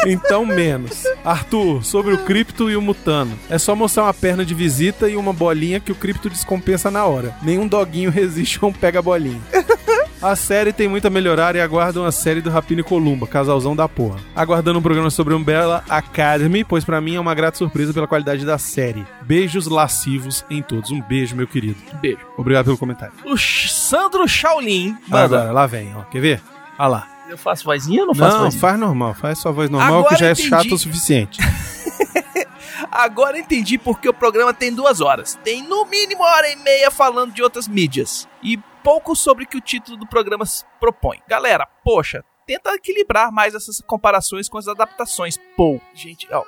Então, 0.06 0.46
menos. 0.46 1.04
Arthur, 1.24 1.84
sobre 1.84 2.14
o 2.14 2.20
cripto 2.20 2.70
e 2.70 2.76
o 2.76 2.82
mutano. 2.82 3.38
É 3.50 3.58
só 3.58 3.76
mostrar 3.76 4.04
uma 4.04 4.14
perna 4.14 4.46
de 4.46 4.54
visita 4.54 5.10
e 5.10 5.16
uma 5.16 5.34
bolinha 5.34 5.80
que 5.80 5.92
o 5.92 5.96
cripto 5.96 6.30
descompensa 6.30 6.92
na 6.92 7.06
hora. 7.06 7.36
Nenhum 7.42 7.68
doguinho 7.68 8.12
resiste 8.12 8.60
a 8.62 8.68
um 8.68 8.74
pega-bolinha. 8.74 9.42
A 9.52 9.75
série 10.34 10.72
tem 10.72 10.88
muito 10.88 11.06
a 11.06 11.10
melhorar 11.10 11.58
e 11.58 11.60
aguardam 11.60 12.06
a 12.06 12.12
série 12.14 12.40
do 12.40 12.50
Rapino 12.50 12.80
e 12.80 12.84
Columba, 12.86 13.28
casalzão 13.28 13.76
da 13.76 13.90
porra. 13.90 14.18
Aguardando 14.34 14.80
um 14.80 14.82
programa 14.82 15.10
sobre 15.10 15.34
Umbrella 15.34 15.84
Academy, 15.90 16.64
pois 16.64 16.86
pra 16.86 17.02
mim 17.02 17.16
é 17.16 17.20
uma 17.20 17.36
grata 17.36 17.58
surpresa 17.58 17.94
pela 17.94 18.08
qualidade 18.08 18.46
da 18.46 18.58
série. 18.58 19.06
Beijos 19.24 19.68
lascivos 19.68 20.46
em 20.50 20.62
todos. 20.62 20.90
Um 20.90 21.02
beijo, 21.02 21.36
meu 21.36 21.46
querido. 21.48 21.76
Beijo. 22.02 22.20
Obrigado 22.38 22.66
pelo 22.66 22.78
comentário. 22.78 23.14
O 23.26 23.38
Sandro 23.38 24.26
Shaolin. 24.26 24.98
Agora, 25.12 25.52
lá 25.52 25.68
vem, 25.68 25.94
ó. 25.98 26.04
Quer 26.04 26.22
ver? 26.22 26.42
Olha 26.80 26.88
lá. 26.88 27.08
Eu 27.30 27.38
faço 27.38 27.66
vozinha 27.66 28.02
ou 28.02 28.08
não 28.08 28.14
faço 28.16 28.38
Não, 28.38 28.44
vozinha? 28.46 28.62
faz 28.62 28.80
normal, 28.80 29.14
faz 29.16 29.40
sua 29.40 29.52
voz 29.52 29.68
normal 29.70 30.00
Agora 30.00 30.14
que 30.14 30.20
já 30.22 30.28
é 30.28 30.32
entendi. 30.32 30.48
chato 30.48 30.76
o 30.76 30.78
suficiente. 30.78 31.40
Agora 32.92 33.38
entendi 33.40 33.78
porque 33.78 34.08
o 34.08 34.14
programa 34.14 34.54
tem 34.54 34.74
duas 34.74 35.02
horas. 35.02 35.38
Tem 35.44 35.64
no 35.68 35.86
mínimo 35.86 36.22
uma 36.22 36.30
hora 36.30 36.50
e 36.52 36.56
meia 36.58 36.92
falando 36.92 37.34
de 37.34 37.42
outras 37.42 37.68
mídias. 37.68 38.28
E 38.44 38.60
pouco 38.86 39.16
sobre 39.16 39.46
o 39.46 39.48
que 39.48 39.58
o 39.58 39.62
título 39.62 39.98
do 39.98 40.06
programa 40.06 40.46
propõe. 40.80 41.18
Galera, 41.28 41.68
poxa, 41.84 42.24
tenta 42.46 42.76
equilibrar 42.76 43.32
mais 43.32 43.56
essas 43.56 43.82
comparações 43.82 44.48
com 44.48 44.60
as 44.60 44.68
adaptações. 44.68 45.40
Pô, 45.58 45.82
gente, 45.96 46.28
ó. 46.32 46.44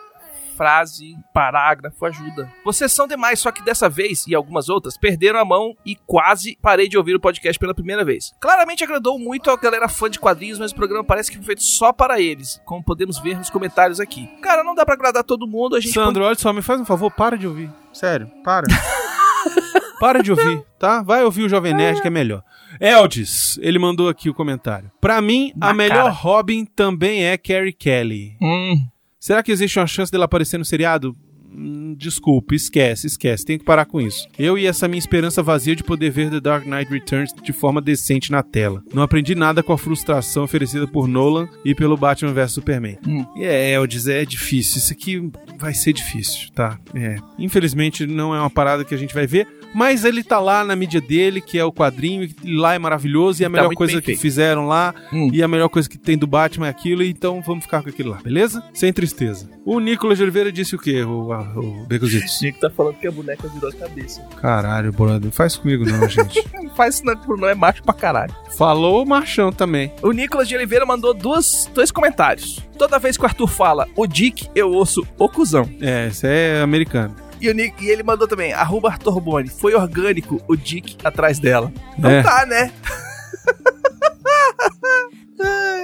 Frase, 0.55 1.15
parágrafo, 1.33 2.03
ajuda. 2.05 2.51
Vocês 2.63 2.91
são 2.91 3.07
demais, 3.07 3.39
só 3.39 3.51
que 3.51 3.63
dessa 3.63 3.87
vez 3.87 4.25
e 4.27 4.33
algumas 4.33 4.69
outras 4.69 4.97
perderam 4.97 5.39
a 5.39 5.45
mão 5.45 5.75
e 5.85 5.95
quase 5.95 6.57
parei 6.61 6.87
de 6.87 6.97
ouvir 6.97 7.15
o 7.15 7.19
podcast 7.19 7.59
pela 7.59 7.75
primeira 7.75 8.03
vez. 8.03 8.33
Claramente 8.39 8.83
agradou 8.83 9.19
muito 9.19 9.51
a 9.51 9.55
galera 9.55 9.87
fã 9.87 10.09
de 10.09 10.19
quadrinhos, 10.19 10.59
mas 10.59 10.71
o 10.71 10.75
programa 10.75 11.03
parece 11.03 11.29
que 11.31 11.37
foi 11.37 11.45
feito 11.45 11.61
só 11.63 11.93
para 11.93 12.19
eles, 12.19 12.59
como 12.65 12.83
podemos 12.83 13.19
ver 13.19 13.37
nos 13.37 13.51
comentários 13.51 13.99
aqui. 13.99 14.27
Cara, 14.41 14.63
não 14.63 14.73
dá 14.75 14.83
pra 14.83 14.95
agradar 14.95 15.23
todo 15.23 15.47
mundo, 15.47 15.75
a 15.75 15.79
gente 15.79 15.93
Sandro, 15.93 16.23
olha 16.23 16.35
só, 16.35 16.51
me 16.51 16.63
faz 16.63 16.81
um 16.81 16.85
favor, 16.85 17.11
para 17.11 17.37
de 17.37 17.47
ouvir. 17.47 17.71
Sério, 17.93 18.27
para. 18.43 18.65
para 19.99 20.21
de 20.21 20.31
ouvir, 20.31 20.63
tá? 20.79 21.01
Vai 21.01 21.23
ouvir 21.23 21.43
o 21.43 21.49
Jovem 21.49 21.73
Nerd 21.73 22.01
que 22.01 22.07
é 22.07 22.11
melhor. 22.11 22.43
Eldis, 22.79 23.57
ele 23.61 23.79
mandou 23.79 24.09
aqui 24.09 24.29
o 24.29 24.33
comentário. 24.33 24.91
Pra 25.01 25.21
mim, 25.21 25.51
a 25.59 25.67
Na 25.67 25.73
melhor 25.73 25.95
cara. 26.03 26.09
Robin 26.09 26.65
também 26.65 27.23
é 27.25 27.37
Carrie 27.37 27.73
Kelly. 27.73 28.35
Hum, 28.41 28.75
Será 29.19 29.41
que 29.43 29.51
existe 29.51 29.79
uma 29.79 29.87
chance 29.87 30.11
dela 30.11 30.25
aparecer 30.25 30.57
no 30.57 30.65
seriado? 30.65 31.15
Hum, 31.51 31.95
Desculpa, 31.97 32.53
esquece, 32.53 33.07
esquece. 33.07 33.43
Tem 33.43 33.57
que 33.57 33.65
parar 33.65 33.85
com 33.85 33.99
isso. 33.99 34.27
Eu 34.37 34.57
e 34.57 34.67
essa 34.67 34.87
minha 34.87 34.99
esperança 34.99 35.41
vazia 35.41 35.75
de 35.75 35.83
poder 35.83 36.11
ver 36.11 36.29
The 36.29 36.39
Dark 36.39 36.65
Knight 36.67 36.91
Returns 36.91 37.33
de 37.41 37.51
forma 37.51 37.81
decente 37.81 38.31
na 38.31 38.43
tela. 38.43 38.83
Não 38.93 39.01
aprendi 39.01 39.33
nada 39.33 39.63
com 39.63 39.73
a 39.73 39.77
frustração 39.77 40.43
oferecida 40.43 40.85
por 40.87 41.07
Nolan 41.07 41.49
e 41.65 41.73
pelo 41.73 41.97
Batman 41.97 42.31
vs 42.33 42.51
Superman. 42.51 42.99
Hum. 43.07 43.25
E 43.35 43.43
é, 43.43 43.71
Eldis, 43.71 44.07
é 44.07 44.23
difícil. 44.23 44.77
Isso 44.77 44.93
aqui 44.93 45.31
vai 45.57 45.73
ser 45.73 45.93
difícil, 45.93 46.51
tá? 46.53 46.77
É. 46.93 47.15
Infelizmente 47.39 48.05
não 48.05 48.35
é 48.35 48.39
uma 48.39 48.49
parada 48.51 48.85
que 48.85 48.93
a 48.93 48.97
gente 48.97 49.13
vai 49.15 49.25
ver, 49.25 49.47
mas 49.73 50.03
ele 50.05 50.23
tá 50.23 50.39
lá 50.39 50.63
na 50.63 50.75
mídia 50.75 50.99
dele, 51.01 51.41
que 51.41 51.57
é 51.57 51.63
o 51.63 51.71
quadrinho, 51.71 52.27
e 52.43 52.55
lá 52.55 52.73
é 52.75 52.79
maravilhoso, 52.79 53.41
e 53.41 53.45
a 53.45 53.49
Tá 53.49 53.51
melhor 53.51 53.73
coisa 53.73 53.99
que 53.99 54.07
feito. 54.07 54.21
fizeram 54.21 54.67
lá, 54.67 54.93
Hum. 55.13 55.29
e 55.33 55.41
a 55.43 55.47
melhor 55.47 55.69
coisa 55.69 55.89
que 55.89 55.97
tem 55.97 56.17
do 56.17 56.27
Batman 56.27 56.67
é 56.67 56.69
aquilo, 56.69 57.03
então 57.03 57.41
vamos 57.41 57.63
ficar 57.63 57.81
com 57.83 57.89
aquilo 57.89 58.11
lá, 58.11 58.17
beleza? 58.23 58.63
Sem 58.73 58.91
tristeza. 58.93 59.49
O 59.65 59.79
Nicolas 59.79 60.17
de 60.17 60.23
Oliveira 60.23 60.51
disse 60.51 60.75
o 60.75 60.79
quê, 60.79 61.03
o, 61.03 61.31
o 61.31 61.85
Becozitos? 61.87 62.39
Nico 62.41 62.59
tá 62.59 62.69
falando 62.69 62.95
que 62.95 63.07
a 63.07 63.11
boneca 63.11 63.47
virou 63.47 63.69
a 63.69 63.73
cabeça. 63.73 64.21
Caralho, 64.41 64.91
brother, 64.91 65.31
faz 65.31 65.55
comigo 65.55 65.85
não, 65.85 66.07
gente. 66.09 66.43
Não 66.53 66.69
faz 66.75 66.95
isso 66.95 67.05
não, 67.05 67.15
Bruno, 67.15 67.45
é 67.47 67.55
macho 67.55 67.83
pra 67.83 67.93
caralho. 67.93 68.33
Falou 68.57 69.03
o 69.03 69.07
Marchão 69.07 69.51
também. 69.51 69.91
O 70.01 70.11
Nicolas 70.11 70.47
de 70.47 70.55
Oliveira 70.55 70.85
mandou 70.85 71.13
duas, 71.13 71.69
dois 71.73 71.91
comentários. 71.91 72.59
Toda 72.77 72.99
vez 72.99 73.17
que 73.17 73.23
o 73.23 73.25
Arthur 73.25 73.47
fala 73.47 73.87
o 73.95 74.05
Dick, 74.05 74.47
eu 74.55 74.71
ouço 74.71 75.05
o 75.17 75.27
cuzão. 75.27 75.67
É, 75.81 76.07
isso 76.07 76.25
é 76.27 76.61
americano. 76.61 77.15
E, 77.39 77.49
o 77.49 77.53
Nick, 77.53 77.83
e 77.83 77.89
ele 77.89 78.03
mandou 78.03 78.27
também, 78.27 78.51
arroba 78.53 78.89
Arthur 78.89 79.19
Boni, 79.19 79.47
foi 79.49 79.73
orgânico 79.75 80.41
o 80.47 80.55
Dick 80.55 80.97
atrás 81.03 81.39
dela. 81.39 81.71
Então 81.97 82.09
É. 82.09 82.23
tá, 82.23 82.45
né? 82.45 82.71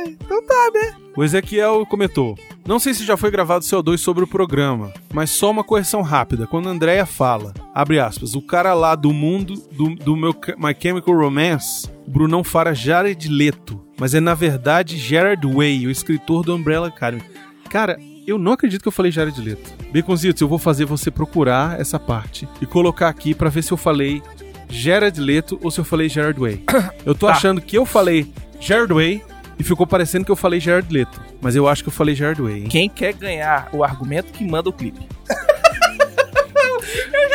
Então 0.05 0.43
tá, 0.45 0.71
né? 0.73 0.95
O 1.15 1.23
Ezequiel 1.23 1.85
comentou: 1.85 2.35
Não 2.65 2.79
sei 2.79 2.93
se 2.93 3.05
já 3.05 3.15
foi 3.15 3.29
gravado 3.29 3.63
CO2 3.63 3.97
sobre 3.97 4.23
o 4.23 4.27
programa, 4.27 4.91
mas 5.13 5.29
só 5.29 5.51
uma 5.51 5.63
correção 5.63 6.01
rápida. 6.01 6.47
Quando 6.47 6.67
a 6.67 6.71
Andrea 6.71 7.05
fala, 7.05 7.53
abre 7.73 7.99
aspas, 7.99 8.33
o 8.33 8.41
cara 8.41 8.73
lá 8.73 8.95
do 8.95 9.13
mundo 9.13 9.53
do, 9.71 9.93
do 9.95 10.15
meu 10.15 10.33
My 10.57 10.75
Chemical 10.77 11.15
Romance, 11.15 11.87
o 12.07 12.11
Brunão 12.11 12.43
fala 12.43 12.73
Jared 12.73 13.27
Leto, 13.29 13.79
mas 13.99 14.13
é 14.15 14.19
na 14.19 14.33
verdade 14.33 14.97
Gerard 14.97 15.45
Way, 15.45 15.85
o 15.85 15.91
escritor 15.91 16.43
do 16.43 16.55
Umbrella 16.55 16.87
Academy. 16.87 17.23
Cara, 17.69 17.97
eu 18.25 18.37
não 18.37 18.53
acredito 18.53 18.81
que 18.81 18.87
eu 18.87 18.91
falei 18.91 19.11
Jared 19.11 19.39
Leto. 19.41 19.71
Baconzitos, 19.93 20.41
eu 20.41 20.47
vou 20.47 20.57
fazer 20.59 20.85
você 20.85 21.11
procurar 21.11 21.79
essa 21.79 21.99
parte 21.99 22.47
e 22.61 22.65
colocar 22.65 23.09
aqui 23.09 23.33
pra 23.33 23.49
ver 23.49 23.61
se 23.63 23.71
eu 23.71 23.77
falei 23.77 24.21
Gerard 24.69 25.19
Leto 25.19 25.59
ou 25.61 25.69
se 25.69 25.79
eu 25.79 25.85
falei 25.85 26.09
Gerard 26.09 26.39
Way. 26.39 26.63
Eu 27.05 27.13
tô 27.13 27.27
Tá. 27.27 27.33
achando 27.33 27.61
que 27.61 27.77
eu 27.77 27.85
falei 27.85 28.31
Gerard 28.59 28.91
Way 28.93 29.23
e 29.59 29.63
ficou 29.63 29.85
parecendo 29.85 30.25
que 30.25 30.31
eu 30.31 30.35
falei 30.35 30.59
Jared 30.59 30.91
Leto. 30.91 31.21
Mas 31.41 31.55
eu 31.55 31.67
acho 31.67 31.83
que 31.83 31.89
eu 31.89 31.93
falei 31.93 32.15
Jared 32.15 32.41
Way, 32.41 32.55
hein? 32.63 32.67
Quem 32.69 32.89
quer 32.89 33.13
ganhar 33.13 33.69
o 33.71 33.83
argumento 33.83 34.31
que 34.31 34.43
manda 34.43 34.69
o 34.69 34.73
clipe. 34.73 35.01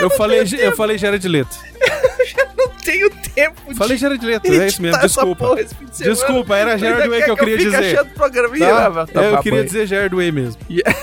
Eu 0.01 0.11
falei, 0.11 0.45
eu 0.61 0.77
falei 0.77 0.97
Jared 0.97 1.27
Leto. 1.27 1.57
Não 2.57 2.69
tenho 2.69 3.11
tempo 3.35 3.61
de 3.69 3.75
Falei 3.75 3.97
Jared 3.97 4.25
Leto, 4.25 4.47
é 4.47 4.67
isso 4.67 4.83
mesmo, 4.83 5.01
desculpa. 5.01 5.57
de. 5.57 6.05
Desculpa, 6.05 6.57
era 6.57 6.73
ainda 6.75 7.09
Way 7.09 7.23
que 7.23 7.31
eu 7.31 7.37
queria 7.37 7.59
fique 7.59 7.71
dizer. 7.71 7.99
achando 7.99 8.15
programa. 8.15 8.57
Ih, 8.57 8.61
Tá? 8.61 8.67
É, 8.67 9.07
tomar 9.07 9.21
eu 9.39 9.43
queria 9.43 9.65
dizer 9.65 9.87
Jared 9.87 10.15
Way 10.15 10.33
mesmo. 10.33 10.61
Yeah. 10.71 10.99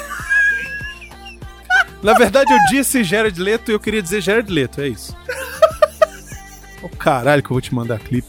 Na 2.03 2.13
verdade, 2.13 2.53
eu 2.53 2.59
disse 2.69 3.03
Jared 3.03 3.39
Leto 3.41 3.71
e 3.71 3.73
eu 3.73 3.79
queria 3.79 4.01
dizer 4.01 4.21
Jared 4.21 4.51
Leto, 4.51 4.81
é 4.81 4.88
isso. 4.88 5.15
Ô 6.83 6.89
caralho 6.89 7.41
que 7.41 7.47
eu 7.49 7.55
vou 7.55 7.61
te 7.61 7.73
mandar 7.73 7.97
clipe. 7.99 8.27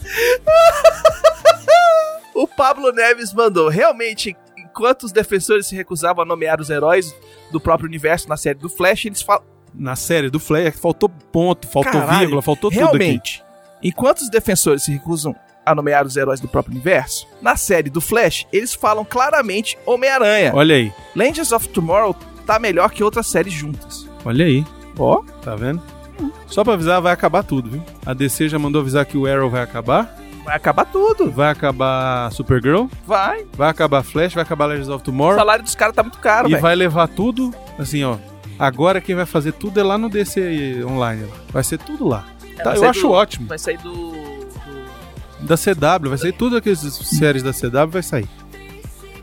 O 2.34 2.46
Pablo 2.46 2.92
Neves 2.92 3.32
mandou. 3.32 3.68
Realmente, 3.68 4.36
enquanto 4.56 5.04
os 5.04 5.12
defensores 5.12 5.66
se 5.66 5.74
recusavam 5.74 6.22
a 6.22 6.26
nomear 6.26 6.60
os 6.60 6.70
heróis 6.70 7.14
do 7.50 7.60
próprio 7.60 7.86
universo 7.88 8.28
na 8.28 8.36
série 8.36 8.58
do 8.58 8.68
Flash, 8.68 9.06
eles 9.06 9.22
falam. 9.22 9.44
Na 9.76 9.94
série 9.96 10.30
do 10.30 10.38
Flash, 10.40 10.76
faltou 10.80 11.08
ponto, 11.08 11.66
faltou 11.68 11.92
Caralho, 11.92 12.18
vírgula, 12.18 12.42
faltou 12.42 12.70
tudo 12.70 12.82
aqui. 12.86 12.96
Realmente, 12.98 13.42
enquanto 13.82 14.20
os 14.20 14.30
defensores 14.30 14.84
se 14.84 14.92
recusam 14.92 15.34
a 15.64 15.74
nomear 15.74 16.06
os 16.06 16.16
heróis 16.16 16.40
do 16.40 16.48
próprio 16.48 16.72
universo, 16.74 17.26
na 17.42 17.56
série 17.56 17.90
do 17.90 18.00
Flash, 18.00 18.46
eles 18.52 18.72
falam 18.74 19.04
claramente 19.04 19.76
Homem-Aranha. 19.84 20.52
Olha 20.54 20.76
aí, 20.76 20.92
Legends 21.14 21.52
of 21.52 21.68
Tomorrow 21.68 22.14
tá 22.46 22.58
melhor 22.58 22.90
que 22.90 23.02
outras 23.04 23.26
séries 23.26 23.52
juntas. 23.52 24.08
olha 24.24 24.44
aí. 24.46 24.64
Ó, 24.98 25.22
Tá 25.42 25.54
vendo? 25.56 25.82
Só 26.46 26.64
pra 26.64 26.72
avisar, 26.72 27.02
vai 27.02 27.12
acabar 27.12 27.42
tudo, 27.42 27.68
viu? 27.68 27.82
A 28.06 28.14
DC 28.14 28.48
já 28.48 28.58
mandou 28.58 28.80
avisar 28.80 29.04
que 29.04 29.18
o 29.18 29.26
Arrow 29.26 29.50
vai 29.50 29.60
acabar. 29.62 30.16
vai 30.42 30.56
acabar 30.56 30.86
tudo. 30.86 31.30
Vai 31.30 31.50
acabar 31.50 32.30
Supergirl. 32.32 32.86
Vai. 33.06 33.44
Vai 33.54 33.68
acabar 33.68 34.02
Flash. 34.02 34.32
Vai 34.32 34.42
acabar 34.44 34.64
Legends 34.66 34.88
of 34.88 35.02
O 35.02 35.04
Tomorrow. 35.04 35.36
salário 35.36 35.62
dos 35.64 35.74
caras 35.74 35.94
tá 35.94 36.02
muito 36.02 36.18
caro, 36.18 36.48
e 36.48 36.52
velho. 36.52 36.62
vai 36.62 36.74
levar 36.74 37.08
tudo, 37.08 37.52
assim, 37.78 38.02
ó. 38.04 38.16
Agora 38.58 39.00
quem 39.00 39.14
vai 39.14 39.26
fazer 39.26 39.52
tudo 39.52 39.78
é 39.78 39.82
lá 39.82 39.98
no 39.98 40.08
DC 40.08 40.82
Online. 40.84 41.26
Vai 41.50 41.62
ser 41.64 41.78
tudo 41.78 42.06
lá. 42.08 42.26
É, 42.58 42.62
Tá, 42.62 42.74
eu 42.74 42.88
acho 42.88 43.02
do- 43.02 43.10
ótimo. 43.10 43.46
Vai 43.48 43.58
sair 43.58 43.78
do. 43.78 43.92
do- 43.92 44.26
Da 45.40 45.56
CW, 45.56 46.08
vai 46.08 46.18
sair 46.18 46.32
tudo 46.32 46.56
aquelas 46.56 46.78
séries 46.80 47.42
da 47.42 47.52
CW, 47.52 47.88
vai 47.90 48.02
sair. 48.02 48.28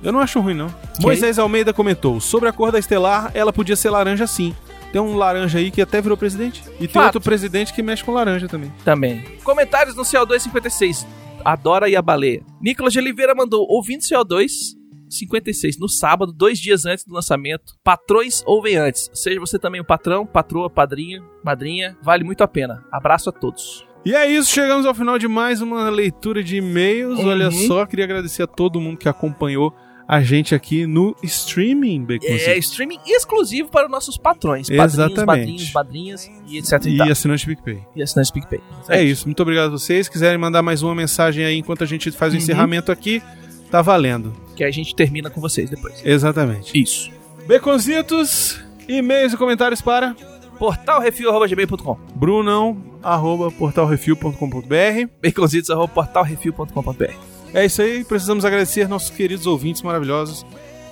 Eu 0.03 0.11
não 0.11 0.19
acho 0.19 0.39
ruim, 0.39 0.53
não. 0.53 0.67
Moisés 1.01 1.39
Almeida 1.39 1.73
comentou: 1.73 2.19
sobre 2.19 2.47
a 2.49 2.53
cor 2.53 2.71
da 2.71 2.77
Estelar, 2.79 3.31
ela 3.33 3.51
podia 3.53 3.75
ser 3.75 3.89
laranja 3.89 4.27
sim. 4.27 4.53
Tem 4.91 5.01
um 5.01 5.15
laranja 5.15 5.57
aí 5.57 5.71
que 5.71 5.81
até 5.81 5.99
virou 5.99 6.15
presidente. 6.15 6.61
E 6.75 6.79
tem 6.81 6.89
Fato. 6.89 7.05
outro 7.15 7.21
presidente 7.21 7.73
que 7.73 7.81
mexe 7.81 8.03
com 8.03 8.11
laranja 8.11 8.47
também. 8.47 8.71
Também. 8.85 9.23
Comentários 9.43 9.95
no 9.95 10.03
CO256. 10.03 11.07
Adora 11.43 11.89
e 11.89 11.95
a 11.95 12.01
baleia. 12.01 12.43
Nicolas 12.61 12.93
de 12.93 12.99
Oliveira 12.99 13.33
mandou 13.33 13.65
ouvindo 13.67 14.01
CO2 14.01 14.75
56 15.17 15.77
no 15.79 15.87
sábado, 15.89 16.31
dois 16.33 16.59
dias 16.59 16.85
antes 16.85 17.05
do 17.05 17.13
lançamento. 17.13 17.73
Patrões 17.83 18.43
ouvem 18.45 18.75
antes. 18.77 19.09
Seja 19.13 19.39
você 19.39 19.57
também 19.59 19.81
o 19.81 19.85
patrão, 19.85 20.25
patroa, 20.25 20.69
padrinho, 20.69 21.23
madrinha. 21.43 21.95
Vale 22.01 22.23
muito 22.23 22.43
a 22.43 22.47
pena. 22.47 22.83
Abraço 22.91 23.29
a 23.29 23.31
todos. 23.33 23.85
E 24.05 24.13
é 24.13 24.29
isso, 24.29 24.51
chegamos 24.51 24.85
ao 24.85 24.93
final 24.93 25.17
de 25.17 25.27
mais 25.29 25.61
uma 25.61 25.89
leitura 25.89 26.43
de 26.43 26.57
e-mails. 26.57 27.19
Uhum. 27.19 27.27
Olha 27.27 27.49
só, 27.51 27.85
queria 27.85 28.03
agradecer 28.03 28.43
a 28.43 28.47
todo 28.47 28.81
mundo 28.81 28.97
que 28.97 29.07
acompanhou 29.07 29.73
a 30.05 30.21
gente 30.21 30.53
aqui 30.53 30.85
no 30.85 31.15
streaming, 31.23 32.01
É 32.09 32.17
Baconzitos. 32.19 32.65
streaming 32.65 32.99
exclusivo 33.07 33.69
para 33.69 33.87
nossos 33.87 34.17
patrões. 34.17 34.69
Exatamente. 34.69 35.25
Padrinhos, 35.25 35.71
madrinhas, 35.73 36.31
e 36.45 36.57
etc. 36.57 36.85
E, 36.85 36.97
E 36.97 37.01
assinante 37.09 37.45
PicPay. 37.47 37.81
e 37.95 38.03
assinantes 38.03 38.29
PicPay. 38.29 38.59
É 38.89 39.01
isso, 39.01 39.25
muito 39.25 39.41
obrigado 39.41 39.67
a 39.67 39.71
vocês. 39.71 40.09
Quiserem 40.09 40.37
mandar 40.37 40.61
mais 40.61 40.83
uma 40.83 40.93
mensagem 40.93 41.45
aí 41.45 41.57
enquanto 41.57 41.83
a 41.85 41.87
gente 41.87 42.11
faz 42.11 42.33
o 42.33 42.35
Uhum. 42.35 42.41
encerramento 42.41 42.91
aqui, 42.91 43.23
tá 43.71 43.81
valendo. 43.81 44.35
Que 44.55 44.63
a 44.63 44.71
gente 44.71 44.95
termina 44.95 45.29
com 45.29 45.41
vocês 45.41 45.69
depois. 45.69 46.01
Exatamente. 46.05 46.79
Isso. 46.79 47.09
Baconzitos, 47.47 48.59
e-mails 48.87 49.33
e 49.33 49.37
comentários 49.37 49.81
para 49.81 50.15
portalrefil.gmail.com 50.59 51.97
brunão, 52.15 52.77
arroba 53.01 53.51
portalrefil.com.br. 53.51 55.07
baconzitos.portalrefil.com.br 55.21 57.13
É 57.53 57.65
isso 57.65 57.81
aí, 57.81 58.03
precisamos 58.03 58.45
agradecer 58.45 58.87
nossos 58.87 59.09
queridos 59.09 59.45
ouvintes 59.47 59.81
maravilhosos. 59.81 60.45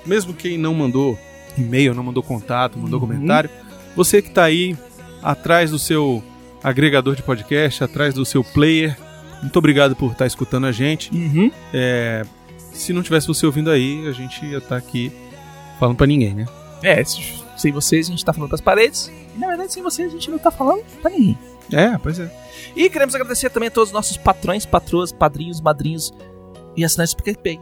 Mesmo 0.06 0.34
quem 0.34 0.58
não 0.58 0.74
mandou 0.74 1.18
e-mail, 1.58 1.94
não 1.94 2.04
mandou 2.04 2.24
contato, 2.24 2.78
mandou 2.80 3.00
Uhum. 3.00 3.08
comentário, 3.08 3.50
você 3.96 4.22
que 4.22 4.32
tá 4.32 4.44
aí 4.46 4.76
atrás 5.22 5.72
do 5.72 5.78
seu 5.80 6.24
agregador 6.64 7.16
de 7.16 7.24
podcast, 7.24 7.84
atrás 7.84 8.14
do 8.14 8.26
seu 8.26 8.44
player, 8.44 8.98
muito 9.42 9.58
obrigado 9.58 9.96
por 9.96 10.12
estar 10.12 10.26
escutando 10.26 10.66
a 10.68 10.72
gente. 10.72 11.12
Uhum. 11.14 11.52
É, 11.74 12.24
se 12.74 12.94
não 12.94 13.02
tivesse 13.04 13.28
você 13.28 13.46
ouvindo 13.46 13.70
aí, 13.70 14.08
a 14.08 14.12
gente 14.12 14.46
ia 14.46 14.58
estar 14.60 14.78
aqui 14.78 15.12
falando 15.80 15.96
pra 15.98 16.08
ninguém, 16.08 16.34
né? 16.34 16.46
É, 16.84 17.04
se- 17.04 17.42
sem 17.58 17.72
vocês 17.72 18.08
a 18.08 18.12
gente 18.12 18.26
tá 18.26 18.34
falando 18.34 18.50
pras 18.50 18.62
paredes. 18.62 19.12
E 19.36 19.40
na 19.40 19.48
verdade, 19.48 19.72
sem 19.74 19.84
vocês 19.84 20.08
a 20.10 20.12
gente 20.12 20.30
não 20.32 20.38
tá 20.40 20.50
falando 20.52 20.84
pra 21.02 21.12
ninguém. 21.12 21.38
É, 21.72 21.98
pois 21.98 22.20
é. 22.20 22.30
E 22.76 22.90
queremos 22.90 23.14
agradecer 23.16 23.50
também 23.50 23.68
a 23.68 23.72
todos 23.72 23.90
os 23.90 23.94
nossos 23.94 24.18
patrões, 24.18 24.66
patroas, 24.66 25.12
padrinhos, 25.12 25.62
madrinhos 25.62 26.12
e 26.76 26.84
assinantes 26.84 27.14
do 27.14 27.24
PicPay. 27.24 27.60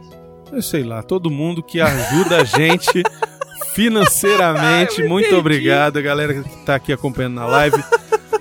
Eu 0.52 0.62
sei 0.62 0.82
lá, 0.82 1.02
todo 1.02 1.30
mundo 1.30 1.62
que 1.62 1.80
ajuda 1.80 2.38
a 2.40 2.44
gente 2.44 3.02
financeiramente. 3.74 5.02
muito 5.04 5.34
obrigado, 5.36 5.98
a 5.98 6.02
galera 6.02 6.34
que 6.42 6.48
tá 6.64 6.74
aqui 6.74 6.92
acompanhando 6.92 7.34
na 7.34 7.46
live. 7.46 7.82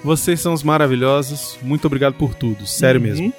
Vocês 0.04 0.40
são 0.40 0.54
os 0.54 0.64
maravilhosos. 0.64 1.58
Muito 1.62 1.86
obrigado 1.86 2.14
por 2.16 2.34
tudo, 2.34 2.66
sério 2.66 3.02
mesmo. 3.02 3.34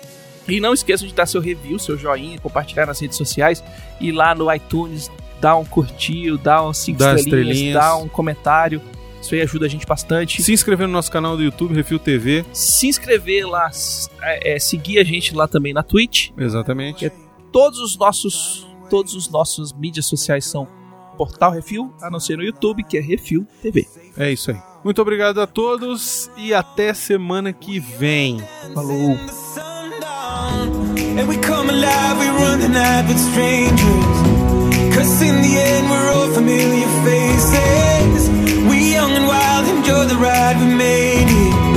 E 0.51 0.61
não 0.61 0.73
esqueçam 0.75 1.07
de 1.07 1.15
dar 1.15 1.27
seu 1.27 1.41
review, 1.41 1.79
seu 1.79 1.97
joinha, 1.97 2.39
compartilhar 2.39 2.87
nas 2.87 3.01
redes 3.01 3.17
sociais 3.17 3.63
e 4.01 4.11
lá 4.13 4.35
no 4.35 4.53
iTunes 4.53 5.11
dá 5.41 5.57
um 5.57 5.65
curtir, 5.65 6.37
dá 6.39 6.67
um 6.67 6.73
cinco 6.73 6.99
Dá 6.99 7.15
estrelinhas, 7.15 7.57
estrelinhas. 7.57 7.75
dá 7.83 7.97
um 7.97 8.09
comentário. 8.09 8.81
Isso 9.21 9.35
aí 9.35 9.43
ajuda 9.43 9.67
a 9.67 9.69
gente 9.69 9.87
bastante. 9.87 10.43
Se 10.43 10.53
inscrever 10.53 10.87
no 10.87 10.93
nosso 10.95 11.11
canal 11.11 11.37
do 11.37 11.43
YouTube, 11.43 11.75
Refil 11.75 11.99
TV. 11.99 12.45
Se 12.53 12.89
inscrever 12.89 13.47
lá, 13.47 13.71
é, 14.23 14.55
é, 14.55 14.59
seguir 14.59 14.99
a 14.99 15.05
gente 15.05 15.35
lá 15.35 15.47
também 15.47 15.75
na 15.75 15.83
Twitch. 15.83 16.31
Exatamente. 16.39 17.13
Todos 17.53 17.79
os 17.81 17.99
nossos, 17.99 18.67
todos 18.89 19.15
os 19.15 19.29
nossos 19.29 19.73
mídias 19.75 20.07
sociais 20.07 20.47
são 20.47 20.67
Portal 21.19 21.53
Refil, 21.53 21.93
a 22.01 22.11
não 22.11 22.19
ser 22.19 22.39
no 22.39 22.43
YouTube, 22.43 22.83
que 22.83 22.97
é 22.97 23.01
Refil 23.01 23.47
TV. 23.61 23.87
É 24.17 24.33
isso 24.33 24.51
aí. 24.53 24.57
Muito 24.83 25.03
obrigado 25.03 25.39
a 25.43 25.47
todos 25.47 26.31
e 26.39 26.55
até 26.55 26.95
semana 26.95 27.53
que 27.53 27.79
vem. 27.79 28.43
Falou. 28.73 29.19
And 31.19 31.29
we 31.29 31.37
come 31.37 31.69
alive, 31.69 32.19
we 32.19 32.29
run 32.29 32.61
the 32.61 32.69
night 32.69 33.05
with 33.09 33.19
strangers. 33.31 34.17
Cause 34.95 35.23
in 35.23 35.37
the 35.43 35.55
end 35.71 35.91
we're 35.91 36.11
all 36.15 36.31
familiar 36.33 36.91
faces. 37.07 38.25
We 38.69 38.93
young 38.95 39.13
and 39.13 39.27
wild, 39.27 39.65
enjoy 39.77 40.05
the 40.07 40.17
ride, 40.17 40.57
we 40.61 40.75
made 40.75 41.29
it. 41.29 41.70